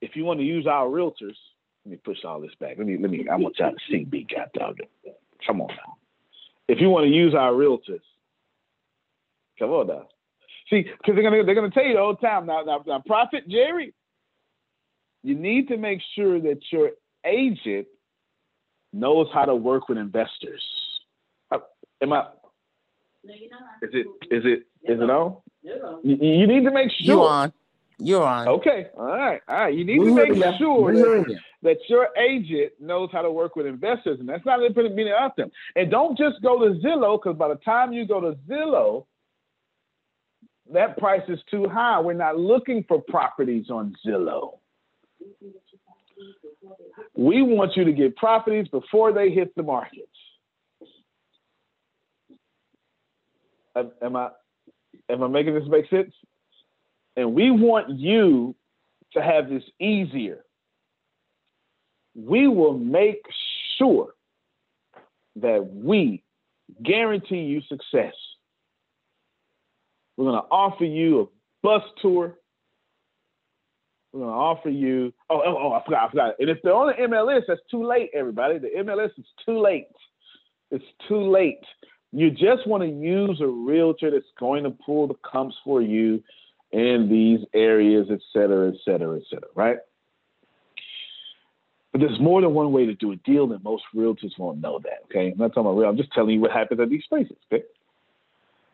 [0.01, 1.35] if you want to use our realtors,
[1.85, 2.75] let me push all this back.
[2.77, 4.79] Let me let me I want y'all to see me, God dog.
[5.45, 5.97] Come on now.
[6.67, 8.01] If you want to use our realtors,
[9.57, 10.07] come on now.
[10.69, 13.47] See, because they're gonna they're gonna tell you the whole time now, now, now, Prophet
[13.47, 13.93] Jerry,
[15.23, 16.91] you need to make sure that your
[17.25, 17.87] agent
[18.91, 20.63] knows how to work with investors.
[22.01, 22.27] Am I?
[23.81, 25.37] Is it is it is it on?
[25.63, 27.15] You, you need to make sure.
[27.15, 27.53] you're on?
[27.99, 28.47] You're on.
[28.47, 28.87] Okay.
[28.95, 29.41] All right.
[29.47, 29.73] All right.
[29.73, 30.57] You need We to make ya.
[30.57, 34.95] sure that, that your agent knows how to work with investors, and that's not putting
[34.95, 35.49] meaning out them.
[35.75, 39.05] And don't just go to Zillow because by the time you go to Zillow,
[40.71, 41.99] that price is too high.
[41.99, 44.59] We're not looking for properties on Zillow.
[47.15, 50.16] We want you to get properties before they hit the markets.
[54.01, 54.29] Am, I
[55.09, 56.13] am I making this make sense?
[57.15, 58.55] And we want you
[59.13, 60.43] to have this easier.
[62.15, 63.21] We will make
[63.77, 64.13] sure
[65.37, 66.23] that we
[66.83, 68.13] guarantee you success.
[70.15, 71.25] We're going to offer you a
[71.61, 72.35] bus tour.
[74.11, 75.13] We're going to offer you.
[75.29, 76.35] Oh, oh, oh, I forgot, I forgot.
[76.39, 78.57] And if they're on the MLS, that's too late, everybody.
[78.57, 79.87] The MLS is too late.
[80.71, 81.63] It's too late.
[82.17, 86.23] You just want to use a realtor that's going to pull the comps for you
[86.71, 89.77] in these areas, et cetera, et cetera, et cetera, right?
[91.91, 94.79] But there's more than one way to do a deal, and most realtors won't know
[94.79, 95.03] that.
[95.05, 95.89] Okay, I'm not talking about real.
[95.89, 97.37] I'm just telling you what happens at these places.
[97.53, 97.63] Okay,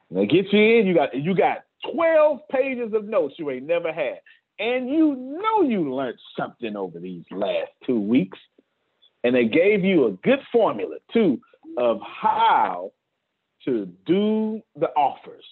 [0.10, 0.88] and they get you in.
[0.88, 4.22] You got you got 12 pages of notes you ain't never had,
[4.58, 8.40] and you know you learned something over these last two weeks,
[9.26, 11.42] and they gave you a good formula too
[11.78, 12.94] of how
[13.66, 15.46] to do the offers.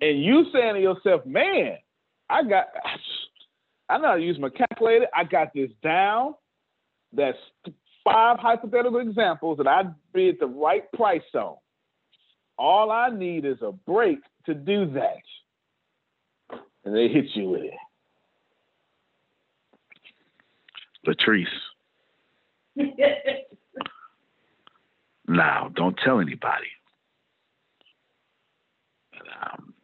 [0.00, 1.78] And you saying to yourself, man,
[2.28, 2.66] I got,
[3.88, 5.06] I know how to use my calculator.
[5.14, 6.34] I got this down.
[7.12, 7.38] That's
[8.04, 11.56] five hypothetical examples that I bid the right price on.
[12.58, 15.22] All I need is a break to do that.
[16.84, 17.74] And they hit you with it.
[21.06, 21.46] Latrice,
[25.26, 26.68] now don't tell anybody.
[29.28, 29.74] Um,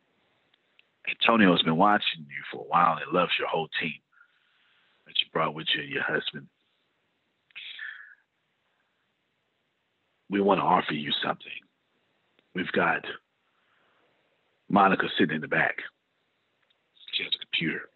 [1.09, 3.95] Antonio's been watching you for a while and loves your whole team
[5.07, 6.47] that you brought with you and your husband.
[10.31, 11.47] We want to offer you something.
[12.55, 13.05] We've got
[14.69, 15.77] Monica sitting in the back.
[17.15, 17.89] She has a computer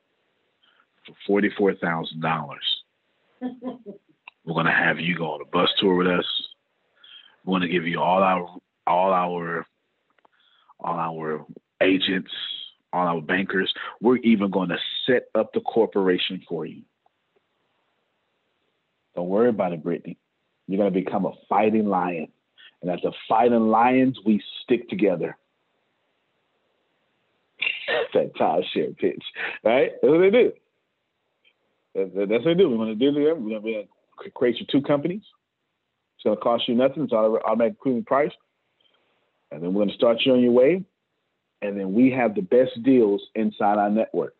[1.06, 2.64] for forty-four thousand dollars.
[3.40, 6.24] We're going to have you go on a bus tour with us.
[7.44, 8.48] We're going to give you all our
[8.86, 9.66] all our
[10.82, 11.44] all our
[11.80, 12.30] agents,
[12.92, 13.72] all our bankers.
[14.00, 16.82] We're even going to set up the corporation for you.
[19.14, 20.16] Don't worry about it, Brittany.
[20.68, 22.28] You're going to become a fighting lion.
[22.80, 25.36] And as a fighting lions, we stick together.
[28.14, 29.22] That timeshare pitch,
[29.64, 29.92] right?
[30.02, 30.52] That's what they do.
[31.94, 32.68] That- that- That's what they do.
[32.70, 33.36] We're going to do it.
[33.38, 33.86] We're going
[34.24, 35.22] to create you two companies.
[36.16, 37.04] It's going to cost you nothing.
[37.04, 38.32] It's auto- automatic premium price.
[39.52, 40.82] And then we're going to start you on your way.
[41.60, 44.34] And then we have the best deals inside our network.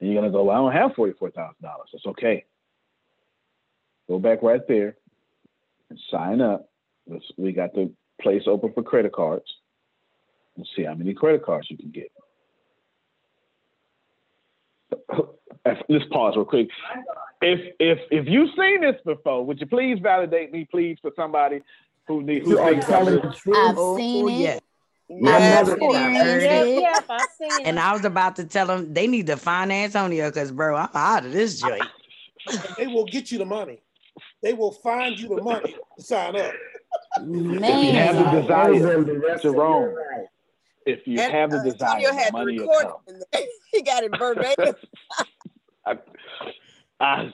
[0.00, 1.52] And you're going to go, well, I don't have $44,000.
[1.60, 2.44] That's okay.
[4.08, 4.96] Go back right there
[5.90, 6.68] and sign up.
[7.36, 9.44] We got the place open for credit cards.
[10.56, 12.10] Let's see how many credit cards you can get.
[15.88, 16.68] Let's pause real quick.
[17.40, 21.60] If if if you've seen this before, would you please validate me, please, for somebody
[22.06, 23.56] who needs who You are thinks I'm telling this- the truth.
[23.56, 24.32] I've Oh, seen it.
[24.32, 24.58] yeah.
[25.10, 26.82] I've Yes, experienced it.
[26.82, 27.66] Yep, I've seen it.
[27.66, 30.88] And I was about to tell them they need to find Antonio because, bro, I'm
[30.94, 31.90] out of this joint.
[32.76, 33.80] They will get you the money.
[34.42, 36.52] They will find you the money to sign up.
[37.22, 37.64] Man.
[37.64, 39.94] If you have the desire, Jerome.
[40.86, 43.16] If you And, have the uh, desire, Antonio the had money will record come.
[43.32, 43.48] it.
[43.72, 44.74] he got it verbatim.
[45.86, 45.98] I,
[47.00, 47.32] I,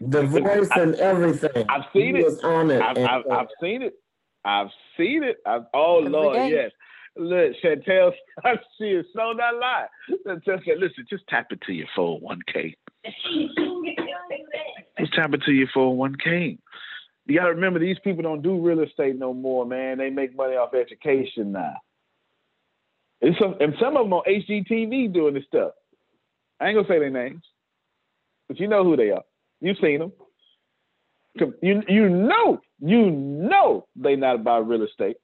[0.00, 1.66] The voice and everything.
[1.68, 2.44] I've seen He it.
[2.44, 2.80] on it.
[2.80, 3.94] I've, I've, I've seen it.
[4.44, 5.38] I've seen it.
[5.46, 6.50] I've, oh Every Lord, day.
[6.50, 6.70] yes.
[7.16, 8.12] Look, Chantel,
[8.78, 9.88] she is so not lying.
[10.26, 12.74] Chantel said, "Listen, just tap into your 401k.
[14.98, 16.58] What's happening to your 401k?
[17.26, 19.98] You got to remember, these people don't do real estate no more, man.
[19.98, 21.74] They make money off education now.
[23.20, 25.72] And some, and some of them on HGTV doing this stuff.
[26.60, 27.42] I ain't gonna say their names,
[28.48, 29.22] but you know who they are.
[29.60, 30.12] You've seen them.
[31.34, 35.16] You you know you know they not about real estate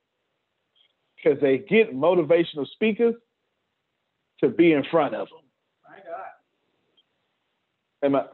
[1.17, 3.15] because they get motivational speakers
[4.41, 5.39] to be in front of them.
[5.89, 6.47] My God.
[8.07, 8.25] Am I,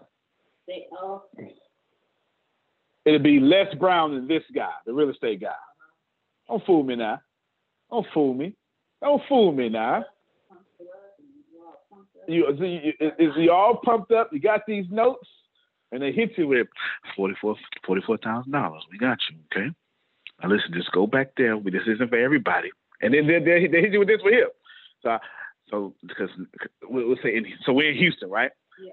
[0.69, 1.31] They all.
[3.05, 5.49] it'll be Les Brown than this guy, the real estate guy.
[5.49, 5.91] Uh-huh.
[6.49, 7.21] Don't fool me now.
[7.91, 8.55] Don't fool me.
[9.03, 10.05] Don't fool me now.
[12.27, 12.59] You, is,
[13.01, 14.31] is, is you all pumped up?
[14.33, 15.29] You got these notes,
[15.93, 16.67] and they hit you with
[17.17, 17.57] forty-four,
[17.87, 18.83] forty-four thousand dollars.
[18.91, 19.71] We got you, okay?
[20.43, 21.57] Now listen, just go back there.
[21.57, 22.71] We- This isn't for everybody.
[23.01, 24.49] And then they, they, they hit you with this one here.
[25.03, 25.21] So, I-
[25.71, 26.31] so because
[26.83, 28.51] we'll say, in, so we're in Houston, right?
[28.83, 28.93] Yeah.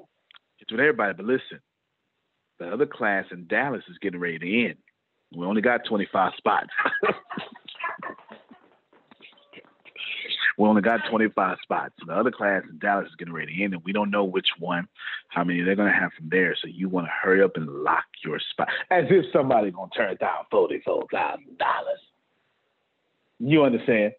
[0.60, 1.60] It's with everybody, but listen,
[2.60, 4.76] the other class in Dallas is getting ready to end.
[5.36, 6.70] We only got 25 spots.
[10.58, 11.94] we only got 25 spots.
[12.06, 14.48] The other class in Dallas is getting ready to end, and we don't know which
[14.60, 14.88] one,
[15.32, 16.56] how many they're to have from there.
[16.62, 18.68] So you want to hurry up and lock your spot.
[18.92, 21.08] As if somebody to turn down $44,000.
[23.40, 24.14] You understand?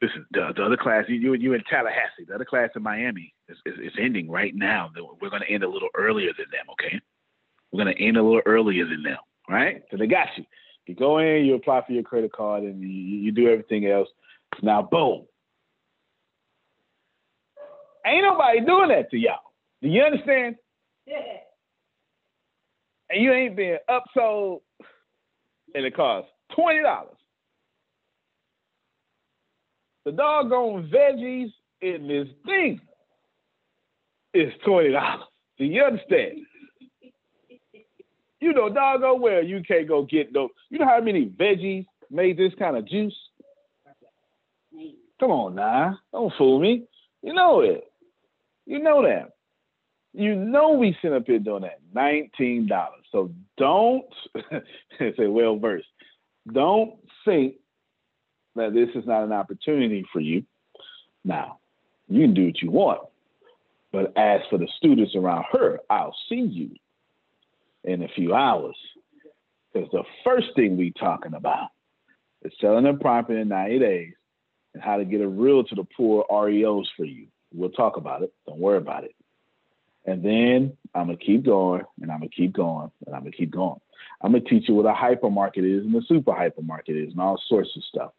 [0.00, 2.24] Listen, the, the other class, you, you you in Tallahassee.
[2.26, 4.90] The other class in Miami is, is, is ending right now.
[5.20, 7.00] We're going to end a little earlier than them, okay?
[7.72, 9.82] We're going to end a little earlier than them, right?
[9.90, 10.44] So they got you.
[10.86, 14.08] You go in, you apply for your credit card, and you, you do everything else.
[14.62, 15.26] Now, boom.
[18.06, 19.38] Ain't nobody doing that to y'all.
[19.80, 20.56] Do you understand?
[21.06, 21.16] Yeah.
[23.10, 24.60] And you ain't being upsold,
[25.74, 27.16] and it costs twenty dollars.
[30.04, 32.80] The doggone veggies in this thing
[34.32, 35.26] is twenty dollars.
[35.58, 36.46] Do you understand?
[38.40, 40.50] You know, doggone well you can't go get those.
[40.70, 43.16] You know how many veggies made this kind of juice?
[45.20, 46.84] Come on now, don't fool me.
[47.22, 47.84] You know it.
[48.66, 49.30] You know that.
[50.12, 51.80] You know we sit up here doing that.
[51.92, 53.04] Nineteen dollars.
[53.10, 54.04] So don't
[54.98, 55.86] say well versed.
[56.52, 57.54] Don't think
[58.54, 60.44] that this is not an opportunity for you.
[61.24, 61.58] Now,
[62.08, 63.00] you can do what you want.
[63.92, 66.70] But as for the students around her, I'll see you
[67.84, 68.76] in a few hours.
[69.72, 71.68] Because the first thing we talking about
[72.42, 74.12] is selling a property in 90 days
[74.74, 77.26] and how to get a real to the poor REOs for you.
[77.54, 78.32] We'll talk about it.
[78.46, 79.14] Don't worry about it.
[80.06, 83.50] And then I'm gonna keep going and I'm gonna keep going and I'm gonna keep
[83.50, 83.80] going.
[84.20, 87.40] I'm gonna teach you what a hypermarket is and a super hypermarket is and all
[87.48, 88.10] sorts of stuff.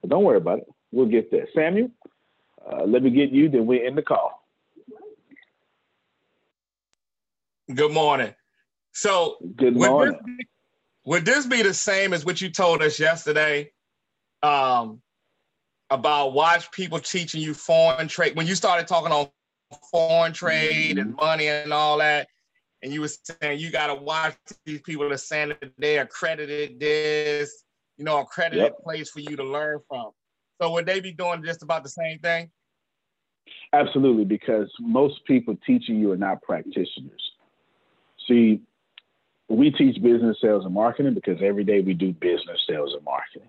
[0.00, 0.66] But don't worry about it.
[0.92, 1.48] We'll get there.
[1.54, 1.90] Samuel,
[2.70, 4.46] uh, let me get you, then we end the call.
[7.74, 8.34] Good morning.
[8.92, 10.14] So, Good would morning.
[10.14, 10.46] This be,
[11.04, 13.72] would this be the same as what you told us yesterday
[14.42, 15.00] um,
[15.92, 18.34] about watch people teaching you foreign trade?
[18.36, 19.28] When you started talking on
[19.90, 21.24] foreign trade and mm-hmm.
[21.24, 22.28] money and all that,
[22.82, 25.98] and you were saying you got to watch these people that are saying that they
[25.98, 27.64] accredited this,
[27.96, 28.82] you know, accredited Yep.
[28.82, 30.10] place for you to learn from.
[30.60, 32.50] So, would they be doing just about the same thing?
[33.72, 37.32] Absolutely, because most people teaching you are not practitioners.
[38.28, 38.60] See,
[39.48, 43.48] we teach business sales and marketing because every day we do business sales and marketing.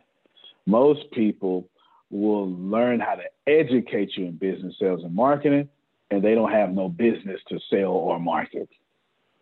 [0.66, 1.70] Most people
[2.14, 5.68] will learn how to educate you in business sales and marketing,
[6.12, 8.70] and they don't have no business to sell or market.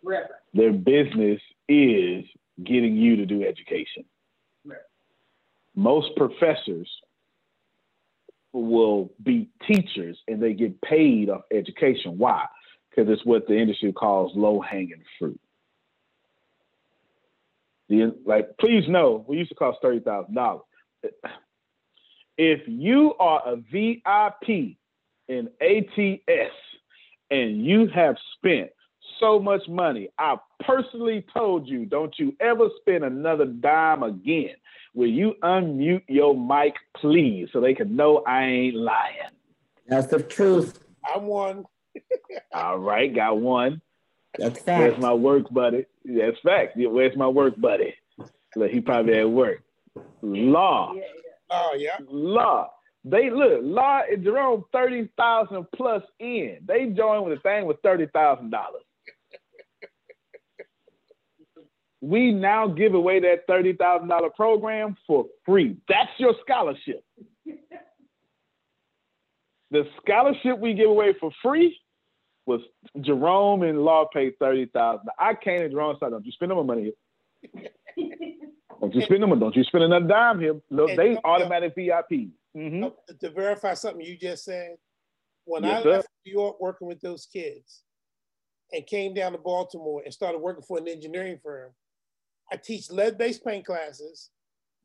[0.03, 0.31] Reverend.
[0.53, 2.23] Their business is
[2.63, 4.05] getting you to do education.
[5.75, 6.89] Most professors
[8.53, 12.17] will be teachers and they get paid off education.
[12.17, 12.45] Why?
[12.89, 15.39] Because it's what the industry calls low hanging fruit.
[17.87, 20.63] The, like, please know, we used to cost thirty thousand dollars.
[22.43, 24.75] If you are a VIP
[25.27, 26.55] in ATS
[27.29, 28.71] and you have spent
[29.19, 34.55] so much money, I personally told you, don't you ever spend another dime again.
[34.95, 39.35] Will you unmute your mic, please, so they can know I ain't lying?
[39.87, 40.83] That's the truth.
[41.13, 41.65] I'm one.
[42.55, 43.83] All right, got one.
[44.39, 44.79] That's fact.
[44.79, 45.85] Where's my work buddy?
[46.05, 46.75] That's fact.
[46.75, 47.93] Where's my work buddy?
[48.55, 49.61] Look, he probably at work.
[50.23, 50.95] Law.
[51.51, 51.97] Oh yeah.
[52.09, 52.69] Law.
[53.03, 56.59] They look, Law and Jerome thirty thousand plus in.
[56.65, 58.83] They joined with a thing with thirty thousand dollars.
[61.99, 65.77] We now give away that thirty thousand dollar program for free.
[65.87, 67.03] That's your scholarship.
[69.71, 71.77] The scholarship we give away for free
[72.45, 72.61] was
[73.01, 75.09] Jerome and Law paid thirty thousand.
[75.17, 76.91] I came to Jerome said, "Don't you spend no more money
[78.81, 79.35] Don't you spend more?
[79.35, 80.59] Don't you spend another dime here?
[80.69, 82.87] Look, they automatic VIP." hmm
[83.19, 84.75] to verify something you just said,
[85.45, 85.89] when Yes, I sir.
[85.91, 87.83] left New York working with those kids
[88.71, 91.71] and came down to Baltimore and started working for an engineering firm,
[92.51, 94.31] I teach lead-based paint classes,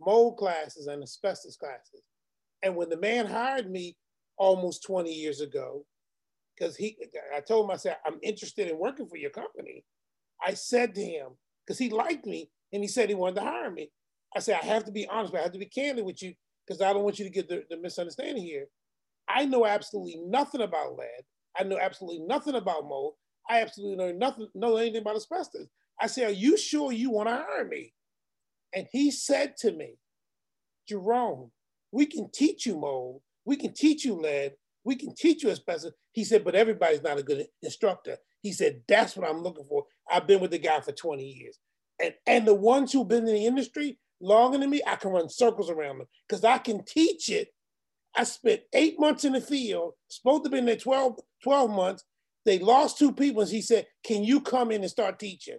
[0.01, 2.03] mold classes, and asbestos classes.
[2.63, 3.97] And when the man hired me
[4.39, 5.85] almost 20 years ago,
[6.55, 6.97] because he
[7.35, 9.85] I told him, I said, I'm interested in working for your company.
[10.45, 11.29] I said to him,
[11.65, 13.91] because he liked me and he said he wanted to hire me.
[14.35, 16.35] I said, I have to be honest, but I have to be candid with you
[16.67, 18.67] because I don't want you to get the, the misunderstanding here.
[19.29, 21.25] I know absolutely nothing about lead.
[21.59, 23.15] I know absolutely nothing about mold.
[23.49, 25.69] I absolutely know nothing, know anything about asbestos.
[26.01, 27.95] I said, Are you sure you want to hire me?
[28.75, 29.95] And he said to me,
[30.89, 31.51] Jerome,
[31.93, 34.53] we can teach you mold, we can teach you lead,
[34.85, 35.93] we can teach you asbestos.
[36.13, 38.17] He said, but everybody's not a good instructor.
[38.41, 39.85] He said, that's what I'm looking for.
[40.11, 41.59] I've been with the guy for 20 years.
[42.03, 45.29] And, and the ones who've been in the industry longer than me, I can run
[45.29, 47.49] circles around them because I can teach it.
[48.15, 52.05] I spent eight months in the field, supposed to be in there 12, 12 months.
[52.45, 53.43] They lost two people.
[53.43, 55.59] And he said, Can you come in and start teaching?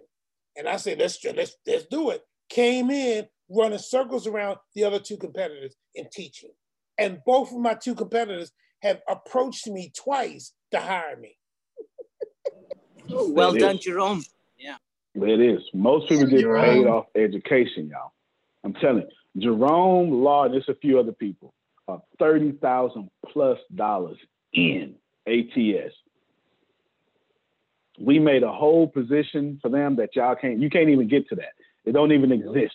[0.56, 2.22] And I said, Let's let's let's do it.
[2.48, 6.50] Came in running circles around the other two competitors in teaching.
[6.98, 8.50] And both of my two competitors
[8.82, 11.36] have approached me twice to hire me.
[13.08, 14.22] Well done, Jerome.
[15.22, 15.62] It is.
[15.74, 16.64] Most people get Jerome.
[16.64, 18.12] paid off education, y'all.
[18.64, 19.42] I'm telling you.
[19.42, 21.52] Jerome Law and there's a few other people
[21.86, 24.18] are thirty thousand plus dollars
[24.52, 24.94] in
[25.26, 25.94] ATS.
[28.00, 30.58] We made a whole position for them that y'all can't.
[30.58, 31.52] You can't even get to that.
[31.84, 32.74] It don't even exist.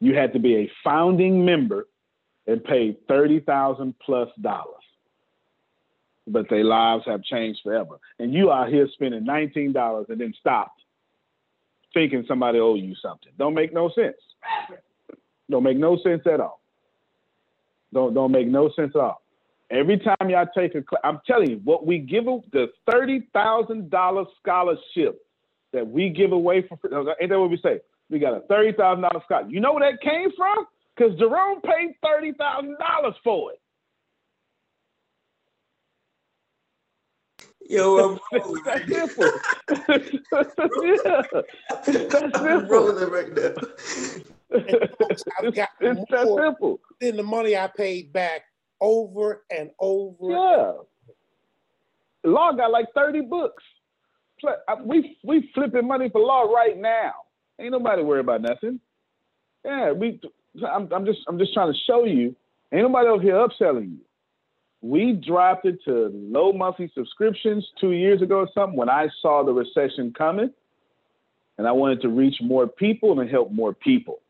[0.00, 1.86] You had to be a founding member
[2.46, 4.74] and paid thirty thousand plus dollars.
[6.28, 7.98] But their lives have changed forever.
[8.18, 10.80] And you out here spending nineteen dollars and then stopped
[11.96, 13.32] thinking somebody owe you something.
[13.38, 14.16] Don't make no sense.
[15.50, 16.60] Don't make no sense at all.
[17.94, 19.22] Don't don't make no sense at all.
[19.70, 23.90] Every time y'all take a class, I'm telling you, what we give the thirty thousand
[23.90, 25.24] dollar scholarship
[25.72, 26.78] that we give away for.
[27.20, 27.80] Ain't that what we say?
[28.10, 29.50] We got a thirty thousand dollar scholarship.
[29.50, 30.66] You know where that came from?
[30.94, 33.60] Because Jerome paid thirty thousand dollars for it.
[37.68, 39.30] Yo, I'm It's that simple.
[40.84, 41.22] yeah.
[41.86, 42.68] It's that simple.
[42.68, 43.54] rolling right now.
[45.42, 46.80] I've got It's that simple.
[47.00, 48.42] than the money I paid back
[48.80, 50.30] over and over.
[50.30, 50.72] Yeah.
[52.24, 53.62] Law got like 30 books.
[54.46, 57.12] Uh, we we flipping money for law right now.
[57.58, 58.78] Ain't nobody worried about nothing.
[59.64, 60.20] Yeah, we
[60.68, 62.36] I'm, I'm just I'm just trying to show you.
[62.72, 64.00] Ain't nobody over here upselling you.
[64.86, 69.42] We dropped it to low monthly subscriptions two years ago or something when I saw
[69.42, 70.52] the recession coming,
[71.58, 74.20] and I wanted to reach more people and help more people.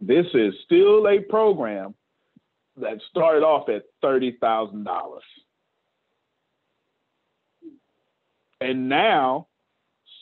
[0.00, 1.94] This is still a program
[2.78, 5.24] that started off at thirty thousand dollars,
[8.62, 9.48] and now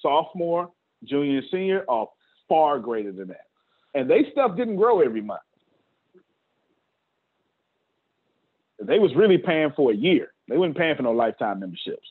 [0.02, 0.72] sophomore,
[1.04, 2.08] junior, and senior are
[2.48, 3.46] far greater than that,
[3.94, 5.40] and they stuff didn't grow every month.
[8.86, 10.32] They was really paying for a year.
[10.48, 12.06] They weren't paying for no lifetime memberships.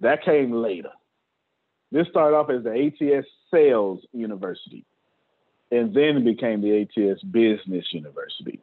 [0.00, 0.90] That came later.
[1.90, 4.84] This started off as the ATS Sales University,
[5.70, 8.60] and then it became the ATS Business University.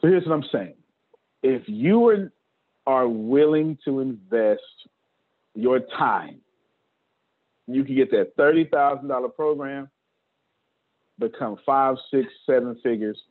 [0.00, 0.74] So here's what I'm saying.
[1.42, 2.30] If you
[2.86, 4.62] are, willing to invest
[5.54, 6.40] your time,
[7.68, 9.88] you can get that $30,000 program,
[11.18, 13.22] become five, six, seven figures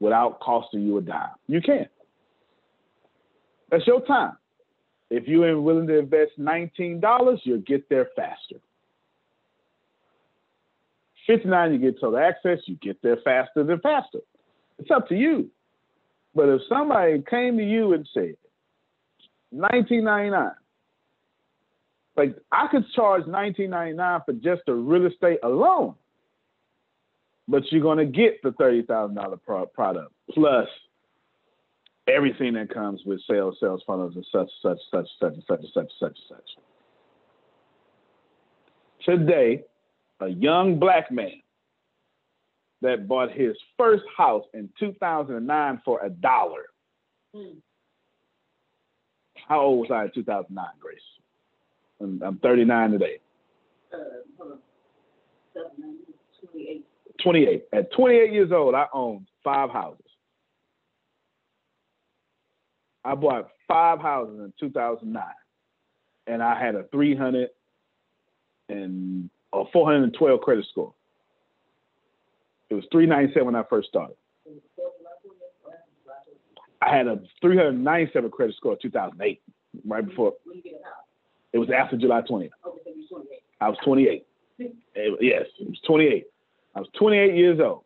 [0.00, 1.28] without costing you a dime.
[1.46, 1.86] You can.
[3.70, 4.32] That's your time.
[5.10, 8.56] If you ain't willing to invest $19, you'll get there faster.
[11.26, 14.20] 59 you get total access, you get there faster than faster.
[14.78, 15.50] It's up to you.
[16.34, 18.36] But if somebody came to you and said,
[19.50, 20.52] 1999,
[22.16, 25.94] like I could charge 1999 for just the real estate alone,
[27.50, 30.68] but you're gonna get the thirty thousand dollar product plus
[32.08, 36.18] everything that comes with sales, sales funnels, and such, such, such, such, such, such, such,
[36.28, 36.50] such.
[39.04, 39.64] Today,
[40.20, 41.40] a young black man
[42.82, 46.64] that bought his first house in 2009 for a dollar.
[49.48, 50.98] How old was I in 2009, Grace?
[52.00, 53.18] I'm, I'm 39 today.
[53.92, 53.98] Uh,
[54.38, 54.58] hold on.
[56.52, 56.84] 28.
[57.22, 57.64] 28.
[57.72, 60.04] At 28 years old, I owned five houses.
[63.04, 65.22] I bought five houses in 2009,
[66.26, 67.48] and I had a 300
[68.68, 70.92] and a 412 credit score.
[72.68, 74.16] It was 397 when I first started.
[76.82, 79.42] I had a 397 credit score in 2008,
[79.86, 80.34] right before.
[81.52, 82.50] It was after July 20th.
[83.60, 84.26] I was 28.
[84.94, 86.26] It- yes, it was 28.
[86.74, 87.84] I was 28 years old.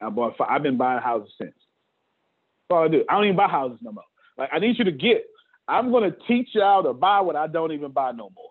[0.00, 0.36] I bought.
[0.36, 1.52] Five, I've been buying houses since.
[1.52, 3.04] That's all I do.
[3.08, 4.04] I don't even buy houses no more.
[4.38, 5.24] Like I need you to get.
[5.68, 8.50] I'm gonna teach y'all to buy what I don't even buy no more.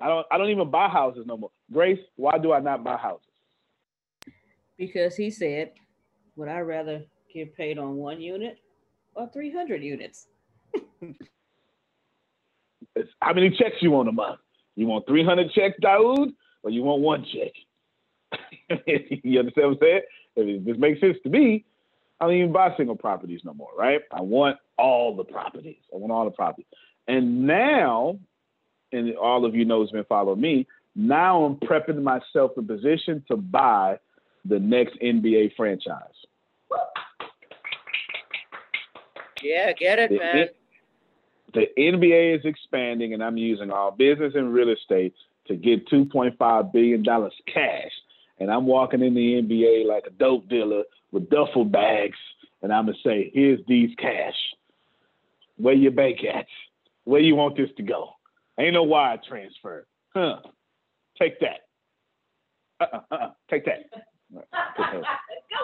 [0.00, 0.26] I don't.
[0.30, 1.50] I don't even buy houses no more.
[1.72, 3.26] Grace, why do I not buy houses?
[4.76, 5.72] Because he said,
[6.36, 8.58] would I rather get paid on one unit
[9.14, 10.26] or 300 units?
[13.20, 14.40] How many checks you want a month?
[14.74, 16.32] You want 300 checks, Daoud,
[16.66, 17.52] or you want one check?
[19.22, 20.00] you understand what I'm saying?
[20.34, 21.64] If this makes sense to me,
[22.20, 24.00] I don't even buy single properties no more, right?
[24.10, 25.76] I want all the properties.
[25.94, 26.66] I want all the properties.
[27.06, 28.18] And now,
[28.90, 30.66] and all of you know who's been following me,
[30.96, 34.00] now I'm prepping myself in position to buy
[34.44, 36.00] the next NBA franchise.
[39.40, 40.48] Yeah, get it, The- man.
[41.54, 45.14] the NBA is expanding, and I'm using all business and real estate
[45.48, 47.92] to get $2.5 billion cash.
[48.38, 52.18] And I'm walking in the NBA like a dope dealer with duffel bags,
[52.62, 54.34] and I'm going to say, here's these cash.
[55.56, 56.46] Where your bank at?
[57.04, 58.10] Where you want this to go?
[58.58, 59.86] Ain't no wire transfer.
[60.14, 60.40] Huh.
[61.18, 61.60] Take that.
[62.80, 63.30] Uh-uh, uh-uh.
[63.50, 63.84] Take that.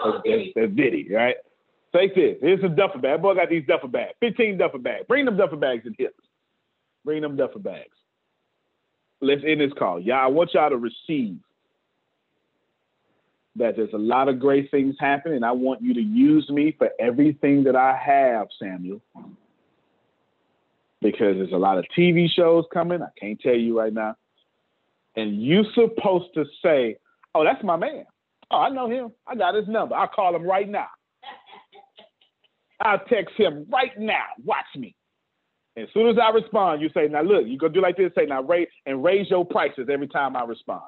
[0.03, 1.35] That's, that's, that's Diddy, right?
[1.95, 2.37] Take this.
[2.41, 3.21] Here's some duffel bag.
[3.21, 4.13] Boy got these duffel bags.
[4.19, 5.05] 15 duffel bags.
[5.07, 6.09] Bring them duffel bags in here.
[7.05, 7.95] Bring them duffel bags.
[9.23, 9.99] Let's end this call.
[9.99, 11.37] Y'all, I want y'all to receive
[13.55, 15.37] that there's a lot of great things happening.
[15.37, 19.01] and I want you to use me for everything that I have, Samuel.
[21.01, 23.01] Because there's a lot of TV shows coming.
[23.01, 24.15] I can't tell you right now.
[25.15, 26.97] And you're supposed to say,
[27.35, 28.05] Oh, that's my man.
[28.51, 29.11] Oh, I know him.
[29.27, 29.95] I got his number.
[29.95, 30.87] I'll call him right now.
[32.79, 34.25] I'll text him right now.
[34.43, 34.95] Watch me.
[35.75, 38.25] As soon as I respond, you say, now look, you go do like this, say,
[38.25, 40.83] now raise and raise your prices every time I respond.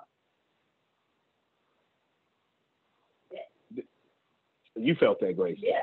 [4.75, 5.57] You felt that, Grace.
[5.61, 5.79] Yeah.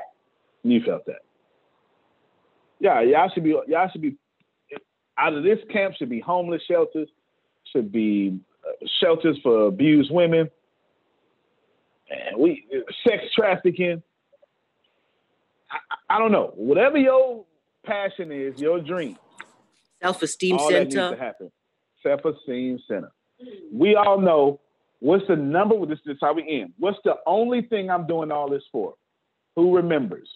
[0.63, 1.23] You felt that.
[2.79, 4.17] Yeah, y'all should be y'all should be
[5.17, 7.07] out of this camp should be homeless shelters,
[7.71, 10.49] should be uh, shelters for abused women,
[12.09, 12.65] and we
[13.07, 14.01] sex trafficking.
[15.71, 16.51] I, I don't know.
[16.55, 17.45] Whatever your
[17.85, 19.17] passion is, your dream,
[20.01, 21.15] Self-esteem all that needs center.
[21.15, 21.51] to happen.
[22.01, 23.11] Self-esteem center.
[23.71, 24.59] We all know
[24.99, 25.75] what's the number.
[25.75, 26.73] With this is how we end.
[26.77, 28.95] What's the only thing I'm doing all this for?
[29.55, 30.27] Who remembers?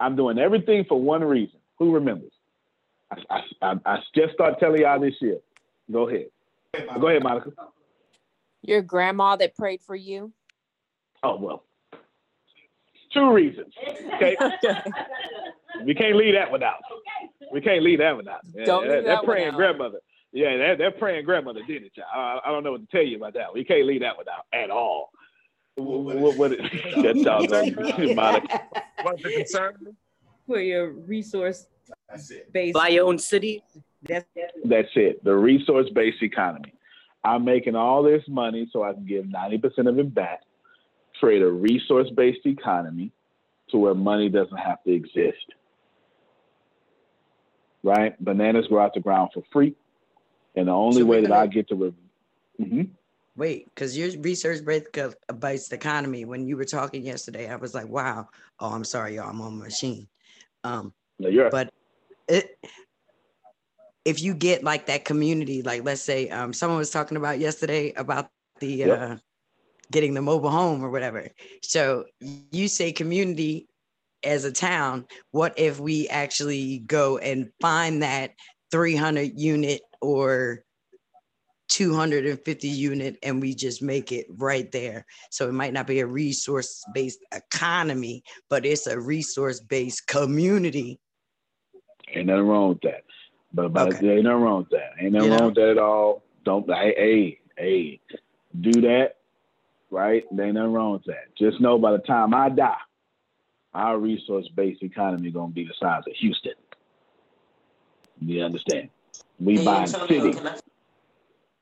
[0.00, 1.58] I'm doing everything for one reason.
[1.78, 2.32] Who remembers?
[3.10, 5.38] I, I, I, I just start telling y'all this year.
[5.90, 6.26] Go ahead.
[7.00, 7.50] Go ahead, Monica.
[8.62, 10.32] Your grandma that prayed for you.
[11.22, 11.64] Oh well.
[13.12, 13.72] Two reasons.
[14.14, 14.36] Okay.
[15.84, 16.80] we can't leave that one out.
[17.52, 18.40] We can't leave that one out.
[18.54, 19.54] Yeah, Don't leave that, that praying out.
[19.54, 19.98] grandmother.
[20.32, 22.06] Yeah, that, that praying grandmother did it, y'all.
[22.12, 23.52] I, I don't know what to tell you about that.
[23.52, 25.10] We can't leave that one out at all.
[25.76, 28.62] What, what, what, that doggone Monica.
[29.02, 29.96] What's the concern?
[30.46, 31.66] For your resource
[32.52, 32.74] based.
[32.74, 33.62] Buy your own city.
[34.02, 34.26] That's
[34.64, 35.22] That's it.
[35.24, 36.74] The resource based economy.
[37.24, 40.40] I'm making all this money so I can give 90% of it back,
[41.18, 43.12] create a resource based economy
[43.70, 45.52] to where money doesn't have to exist.
[47.82, 48.18] Right?
[48.22, 49.74] Bananas grow out the ground for free.
[50.56, 51.74] And the only So way that I get to.
[51.74, 51.94] Re-
[52.60, 52.90] Mhm.
[53.36, 54.92] Wait, because your research based
[55.38, 56.24] based economy.
[56.24, 58.28] When you were talking yesterday, I was like, "Wow."
[58.58, 59.30] Oh, I'm sorry, y'all.
[59.30, 60.08] I'm on my machine.
[60.64, 61.70] Um, No, you're but
[62.26, 62.58] it,
[64.04, 67.92] if you get like that community, like let's say um, someone was talking about yesterday
[67.92, 68.28] about
[68.58, 69.00] the Yep.
[69.00, 69.16] uh,
[69.92, 71.28] getting the mobile home or whatever.
[71.62, 73.68] So you say community
[74.24, 75.06] as a town.
[75.30, 78.32] What if we actually go and find that
[78.70, 80.64] 300 unit or
[81.68, 85.04] 250 unit and we just make it right there.
[85.30, 90.98] So it might not be a resource based economy, but it's a resource based community.
[92.14, 93.04] Ain't nothing wrong with that.
[93.52, 94.14] But, Okay.
[94.14, 94.92] ain't nothing wrong with that.
[95.00, 95.46] Ain't nothing You wrong know?
[95.48, 96.22] with that at all.
[96.44, 98.00] Don't hey, hey, hey,
[98.60, 99.16] do that,
[99.90, 100.24] right?
[100.30, 101.34] There ain't nothing wrong with that.
[101.36, 102.76] Just know by the time I die,
[103.78, 106.54] our resource based economy gonna be the size of Houston.
[108.20, 108.90] You understand?
[109.38, 110.38] We Hey, buy cities.
[110.44, 110.58] I-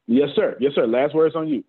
[0.08, 0.56] Yes, sir.
[0.60, 0.86] Yes, sir.
[0.86, 1.64] Last words on you.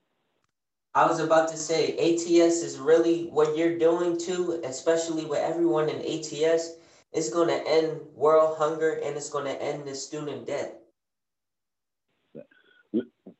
[0.94, 5.90] I was about to say ATS is really what you're doing too, especially with everyone
[5.90, 6.78] in ATS.
[7.14, 10.80] It's going to end world hunger and it's going to end the student debt.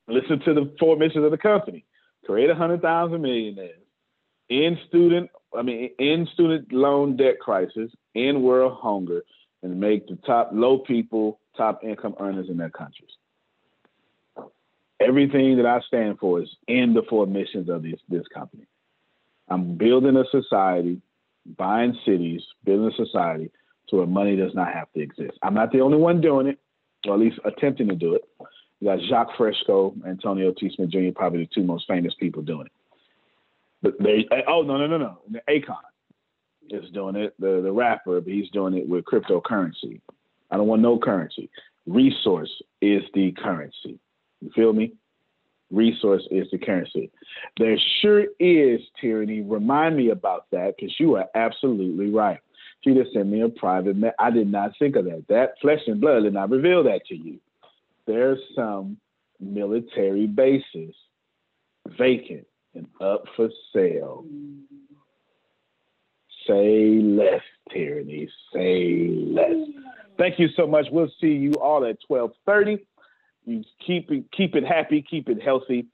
[0.08, 1.86] Listen to the four missions of the company:
[2.26, 3.87] create a hundred thousand millionaires,
[4.50, 9.24] end student, I mean, end student loan debt crisis, end world hunger,
[9.64, 13.10] and make the top low people top income earners in their countries.
[15.00, 18.66] Everything that I stand for is in the four missions of this this company.
[19.50, 21.02] I'm building a society,
[21.58, 23.52] buying cities, building a society
[23.90, 25.38] to where money does not have to exist.
[25.42, 26.60] I'm not the only one doing it,
[27.08, 28.24] or at least attempting to do it.
[28.80, 30.72] You got Jacques Fresco, Antonio T.
[30.76, 32.72] Smith Jr., probably the two most famous people doing it.
[34.00, 35.20] They, eh, oh no, no, no, no,
[35.50, 35.78] Akon
[36.70, 40.02] is doing it, the the rapper, but he's doing it with cryptocurrency.
[40.52, 41.50] I don't want no currency.
[41.86, 42.52] Resource
[42.82, 44.00] is the currency.
[44.42, 44.94] You feel me?
[45.72, 47.12] Resource is the currency.
[47.58, 49.42] There sure is tyranny.
[49.42, 52.40] Remind me about that because you are absolutely right.
[52.84, 53.98] She just sent me a private.
[53.98, 55.26] Me- I did not think of that.
[55.28, 57.40] That flesh and blood did not reveal that to you.
[58.06, 58.98] There's some
[59.40, 60.96] military bases
[61.98, 62.48] vacant
[62.78, 64.26] and up for sale.
[66.48, 67.42] Say less,
[67.72, 68.30] tyranny.
[68.54, 69.56] Say less.
[70.18, 70.88] Thank you so much.
[70.92, 72.86] We'll see you all at 1230.
[73.46, 75.88] You keep it, keep it happy, keep it healthy.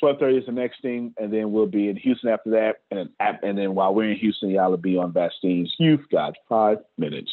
[0.00, 2.76] 1230 is the next thing, and then we'll be in Houston after that.
[2.90, 3.10] And,
[3.42, 7.32] and then while we're in Houston, y'all will be on Bastine's You've Got Five Minutes.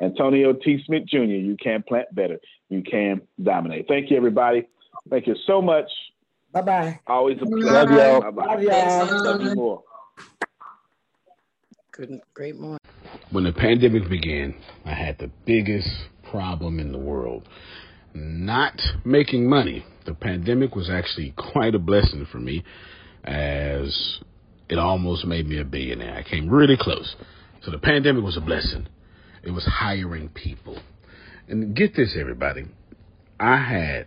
[0.00, 0.82] Antonio T.
[0.86, 2.38] Smith Jr., you can plant better.
[2.68, 3.86] You can dominate.
[3.88, 4.68] Thank you, everybody.
[5.10, 5.90] Thank you so much.
[6.54, 7.00] Bye bye.
[7.08, 7.66] Always a pleasure.
[7.66, 8.20] Love y'all.
[8.20, 8.54] Bye-bye.
[8.54, 9.24] Love y'all.
[9.24, 9.82] Love you more.
[11.90, 12.78] Couldn't great morning.
[13.30, 14.54] When the pandemic began,
[14.84, 15.88] I had the biggest
[16.30, 17.48] problem in the world.
[18.14, 19.84] Not making money.
[20.06, 22.62] The pandemic was actually quite a blessing for me
[23.24, 24.20] as
[24.68, 26.16] it almost made me a billionaire.
[26.16, 27.16] I came really close.
[27.62, 28.86] So the pandemic was a blessing.
[29.42, 30.78] It was hiring people.
[31.48, 32.66] And get this, everybody.
[33.40, 34.06] I had